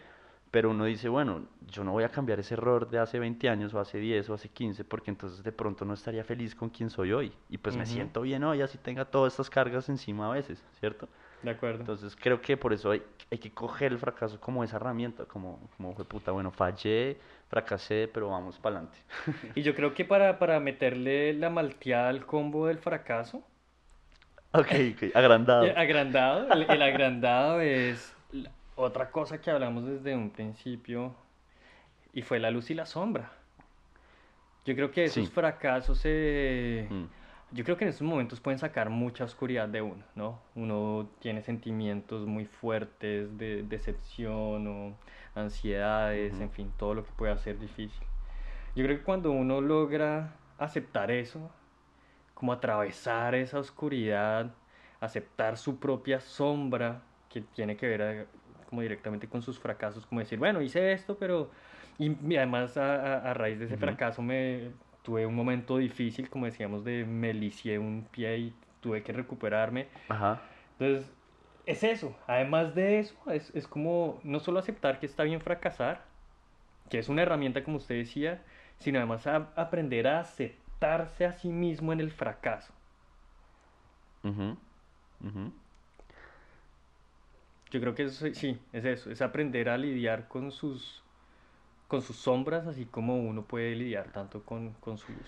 [0.51, 3.75] Pero uno dice, bueno, yo no voy a cambiar ese error de hace 20 años
[3.75, 6.89] o hace 10 o hace 15 porque entonces de pronto no estaría feliz con quien
[6.89, 7.33] soy hoy.
[7.51, 11.09] Y pues me siento bien hoy, así tenga todas estas cargas encima a veces, ¿cierto?
[11.43, 11.81] De acuerdo.
[11.81, 15.61] Entonces creo que por eso hay, hay que coger el fracaso como esa herramienta, como,
[15.77, 17.19] como fue puta, bueno, fallé,
[17.49, 18.99] fracasé, pero vamos para adelante.
[19.55, 23.45] Y yo creo que para, para meterle la malteada al combo del fracaso,
[24.53, 25.67] ok, ok, agrandado.
[25.77, 28.15] agrandado, el, el agrandado es
[28.79, 31.15] otra cosa que hablamos desde un principio
[32.13, 33.33] y fue la luz y la sombra.
[34.65, 35.33] Yo creo que esos Sí.
[35.35, 36.87] fracasos se...
[36.91, 37.05] Mm,
[37.51, 40.39] Yo creo que en estos momentos pueden sacar mucha oscuridad de uno, ¿no?
[40.55, 44.99] Uno tiene sentimientos muy fuertes de decepción o
[45.35, 46.43] ansiedades, Ujú.
[46.43, 48.07] en fin, todo lo que puede hacer difícil.
[48.77, 51.51] Yo creo que cuando uno logra aceptar eso,
[52.35, 54.55] como atravesar esa oscuridad,
[55.01, 57.01] aceptar su propia sombra,
[57.31, 58.27] que tiene que ver eh,
[58.69, 61.51] como directamente con sus fracasos, como decir, bueno, hice esto, pero...
[61.99, 64.71] Y, además a, a- a raíz de ese fracaso me
[65.03, 69.89] tuve un momento difícil, como decíamos, de me lisié un pie y tuve que recuperarme.
[70.09, 70.41] Ajá.
[70.79, 71.11] Entonces,
[71.67, 72.17] es eso.
[72.27, 76.05] Además de eso, es, es como no solo aceptar que está bien fracasar,
[76.91, 78.43] que es una herramienta, como usted decía,
[78.79, 82.73] sino además a- aprender a aceptarse a sí mismo en el fracaso.
[84.25, 84.57] Ujú,
[85.25, 85.53] ujú.
[87.71, 91.03] Yo creo que eso, sí, es eso, es aprender a lidiar con sus,
[91.87, 95.27] con sus sombras, así como uno puede lidiar tanto con, con su luz.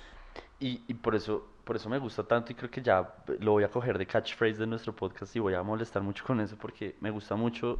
[0.58, 3.64] Y, y por eso, por eso me gusta tanto y creo que ya lo voy
[3.64, 6.96] a coger de catchphrase de nuestro podcast y voy a molestar mucho con eso porque
[7.00, 7.78] me gusta mucho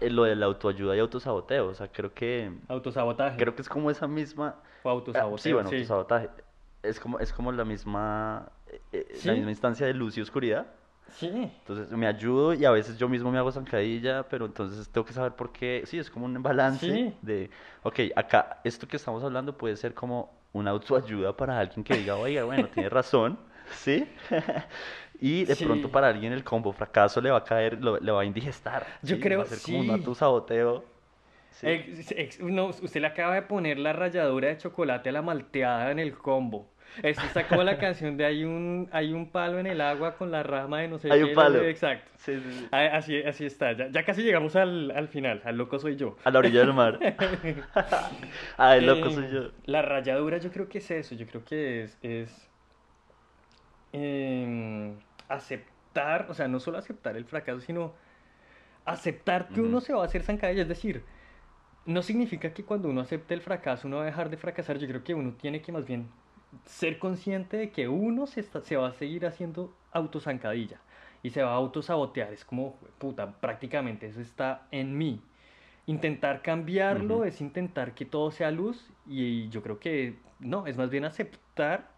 [0.00, 1.68] eh, lo de la autoayuda y autosaboteo.
[1.68, 4.56] O sea, creo que, Autosabotaje creo que es como esa misma...
[4.82, 5.76] o Ah, autosaboteo, sí, bueno, sí.
[5.76, 6.30] autosabotaje.
[6.82, 9.28] Es como, es como la misma, eh, eh, Sí.
[9.28, 10.66] la misma instancia de luz y oscuridad.
[11.08, 15.04] Sí, Entonces me ayudo y a veces yo mismo me hago zancadilla, pero entonces tengo
[15.06, 15.82] que saber por qué.
[15.86, 17.14] Sí, es como un balance Sí.
[17.22, 17.50] de,
[17.82, 22.16] ok, acá esto que estamos hablando puede ser como una autoayuda para alguien que diga,
[22.16, 23.38] oiga, bueno, tiene razón,
[23.70, 24.06] ¿sí?
[25.20, 25.64] Y de Sí.
[25.64, 28.84] pronto para alguien el combo fracaso le va a caer, lo- le va a indigestar.
[29.02, 29.20] Yo ¿sí?
[29.22, 30.84] creo- Va a ser como un autosaboteo.
[31.52, 31.66] ¿sí?
[31.68, 35.98] Ex- no, usted le acaba de poner la ralladura de chocolate a la malteada en
[36.00, 36.66] el combo.
[37.02, 40.30] Esto está como la canción de hay un, hay un palo en el agua con
[40.30, 41.24] la rama de no sé Hay qué.
[41.24, 41.62] un palo.
[41.62, 42.10] Exacto.
[42.16, 42.68] Sí, sí, sí.
[42.70, 43.72] Ah, Así, así está.
[43.72, 45.42] Ya, ya casi llegamos al, al final.
[45.44, 46.16] Al loco soy yo.
[46.24, 46.98] A la orilla del mar.
[48.56, 49.50] Ay, loco Eh, soy yo.
[49.66, 51.14] La ralladura yo creo que es eso.
[51.14, 52.48] Yo creo que es, es
[53.92, 54.96] em,
[55.28, 57.94] aceptar, o sea, no solo aceptar el fracaso, sino
[58.84, 60.62] aceptar que uno se va a hacer zancadilla.
[60.62, 61.04] Es decir,
[61.86, 64.78] no significa que cuando uno acepte el fracaso uno va a dejar de fracasar.
[64.78, 66.08] Yo creo que uno tiene que más bien
[66.64, 70.80] ser consciente de que uno se, está- se va a seguir haciendo autozancadilla
[71.22, 72.32] y se va a autosabotear.
[72.32, 75.20] Es como, puta, prácticamente eso está en mí.
[75.86, 80.90] Intentar cambiarlo es intentar que todo sea luz y yo creo que no, es más
[80.90, 81.88] bien aceptar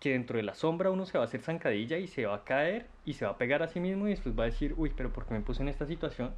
[0.00, 2.44] que dentro de la sombra uno se va a hacer zancadilla y se va a
[2.44, 4.92] caer y se va a pegar a sí mismo y después va a decir, uy,
[4.96, 6.34] pero ¿por qué me puse en esta situación?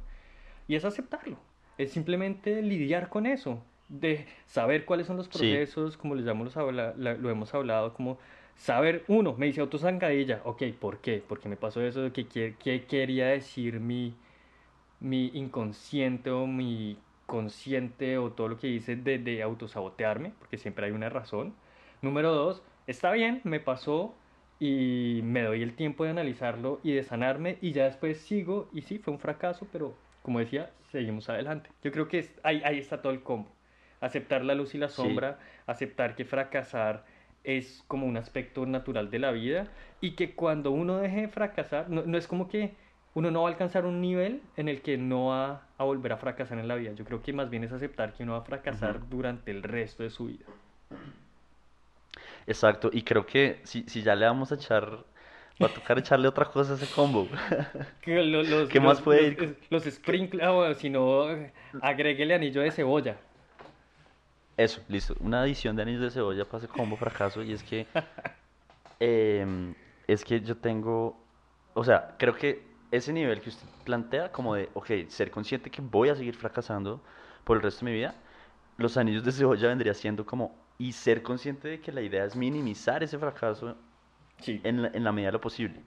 [0.67, 1.37] Y es aceptarlo,
[1.77, 5.29] es simplemente lidiar con eso, de saber cuáles son los Sí.
[5.29, 8.19] procesos, como les llamamos, habla- la- lo hemos hablado, como
[8.55, 11.17] saber, uno, me dice autozancadilla, ok, ¿por qué?
[11.21, 12.11] ¿Por qué me pasó eso?
[12.13, 14.19] ¿Qué, qué, qué quería decir mi,
[14.99, 20.31] mi inconsciente o mi consciente o todo lo que hice de, de autosabotearme?
[20.39, 21.55] Porque siempre hay una razón.
[22.01, 24.19] Número dos, está bien, me pasó
[24.59, 28.81] y me doy el tiempo de analizarlo y de sanarme y ya después sigo y
[28.81, 31.69] sí, fue un fracaso, pero como decía, seguimos adelante.
[31.83, 33.55] Yo creo que es- ahí, ahí está todo el combo.
[34.01, 34.95] Aceptar la luz y la Sí.
[34.95, 37.03] sombra, aceptar que fracasar
[37.43, 39.67] es como un aspecto natural de la vida
[40.01, 42.73] y que cuando uno deje de fracasar, no, no es como que
[43.13, 46.17] uno no va a alcanzar un nivel en el que no va a volver a
[46.17, 46.91] fracasar en la vida.
[46.93, 50.03] Yo creo que más bien es aceptar que uno va a fracasar durante el resto
[50.03, 50.45] de su vida.
[52.47, 54.85] Exacto, y creo que si, si ya le vamos a echar,
[55.61, 57.27] va a tocar echarle otra cosa a ese combo.
[58.01, 59.57] Que lo- los, ¿Qué más puede los- ir?
[59.69, 61.25] Los, sprinkles, ah, bueno, si no,
[61.81, 63.17] agréguele anillo de cebolla.
[64.65, 65.15] Eso, listo.
[65.21, 67.87] Una adición de anillos de cebolla para ese combo fracaso y es que
[68.99, 69.75] em,
[70.07, 71.27] es que yo tengo,
[71.73, 75.81] o sea, creo que ese nivel que usted plantea como de, ok, ser consciente que
[75.81, 77.03] voy a seguir fracasando
[77.43, 78.23] por el resto de mi vida,
[78.77, 82.35] los anillos de cebolla vendría siendo como, y ser consciente de que la idea es
[82.35, 83.77] minimizar ese fracaso
[84.39, 85.85] Sí, en la, en la medida de lo posible.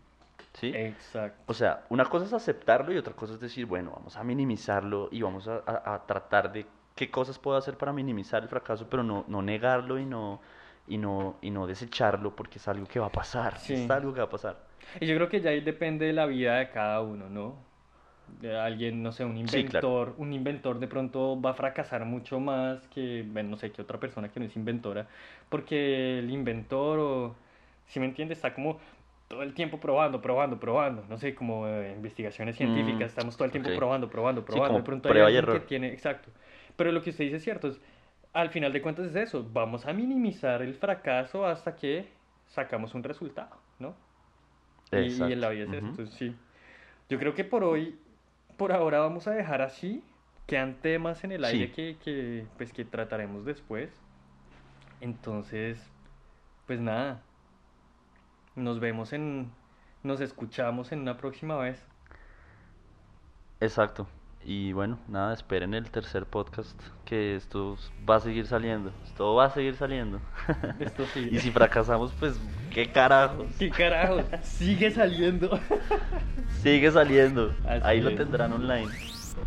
[0.54, 0.86] ¿Sí?
[0.90, 1.46] exacto.
[1.46, 5.08] O sea, una cosa es aceptarlo y otra cosa es decir, bueno, vamos a minimizarlo
[5.12, 8.88] y vamos a, a- a tratar de qué cosas puedo hacer para minimizar el fracaso,
[8.90, 10.40] pero no, no negarlo y no,
[10.86, 13.64] y, no, y no desecharlo porque es algo que va a pasar.
[13.66, 13.74] Sí.
[13.74, 14.58] Es algo que va a pasar.
[15.00, 17.56] Y yo creo que ya ahí depende de la vida de cada uno, ¿no?
[18.26, 19.88] De alguien, no sé, un Sí, claro.
[19.88, 23.82] inventor, un inventor de pronto va a fracasar mucho más que, bueno, no sé, que
[23.82, 25.08] otra persona que no es inventora,
[25.50, 27.36] porque el inventor, o,
[27.86, 28.80] si me entiendes, está como
[29.28, 33.46] todo el tiempo probando, probando, probando, no sé, como eh, investigaciones científicas, Mm, estamos todo
[33.46, 33.70] el tiempo ok.
[33.72, 35.62] probando, probando, Sí, probando, como de pronto hay alguien que error.
[35.62, 36.30] tiene, exacto.
[36.76, 37.80] Pero lo que usted dice es cierto, es,
[38.32, 42.08] al final de cuentas es eso, vamos a minimizar el fracaso hasta que
[42.46, 43.94] sacamos un resultado, ¿no?
[44.90, 45.36] Y, y en Exacto.
[45.36, 46.36] la vida es entonces sí.
[47.08, 47.98] Yo creo que por hoy,
[48.56, 50.04] por ahora vamos a dejar así.
[50.46, 51.72] Quedan temas en el aire Sí.
[51.72, 54.02] que, que, pues, que trataremos después.
[55.00, 55.92] Entonces,
[56.66, 57.22] pues nada.
[58.54, 59.50] Nos vemos en,
[60.02, 61.86] nos escuchamos en una próxima vez.
[63.60, 64.06] Exacto.
[64.44, 67.76] Y bueno, nada, esperen el tercer podcast, que esto
[68.08, 68.92] va a seguir saliendo.
[69.04, 70.20] Esto va a seguir saliendo.
[70.80, 72.40] Esto y si fracasamos, pues,
[72.70, 73.46] ¿qué carajos?
[73.58, 74.22] ¿Qué carajo?
[74.42, 75.60] Sigue saliendo.
[76.62, 77.54] Sigue saliendo.
[77.64, 78.88] Así Ahí lo tendrán online.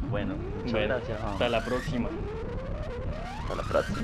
[0.09, 1.21] Bueno, muchas Bueno, gracias.
[1.21, 2.09] Hasta la próxima.
[3.41, 4.01] Hasta la próxima.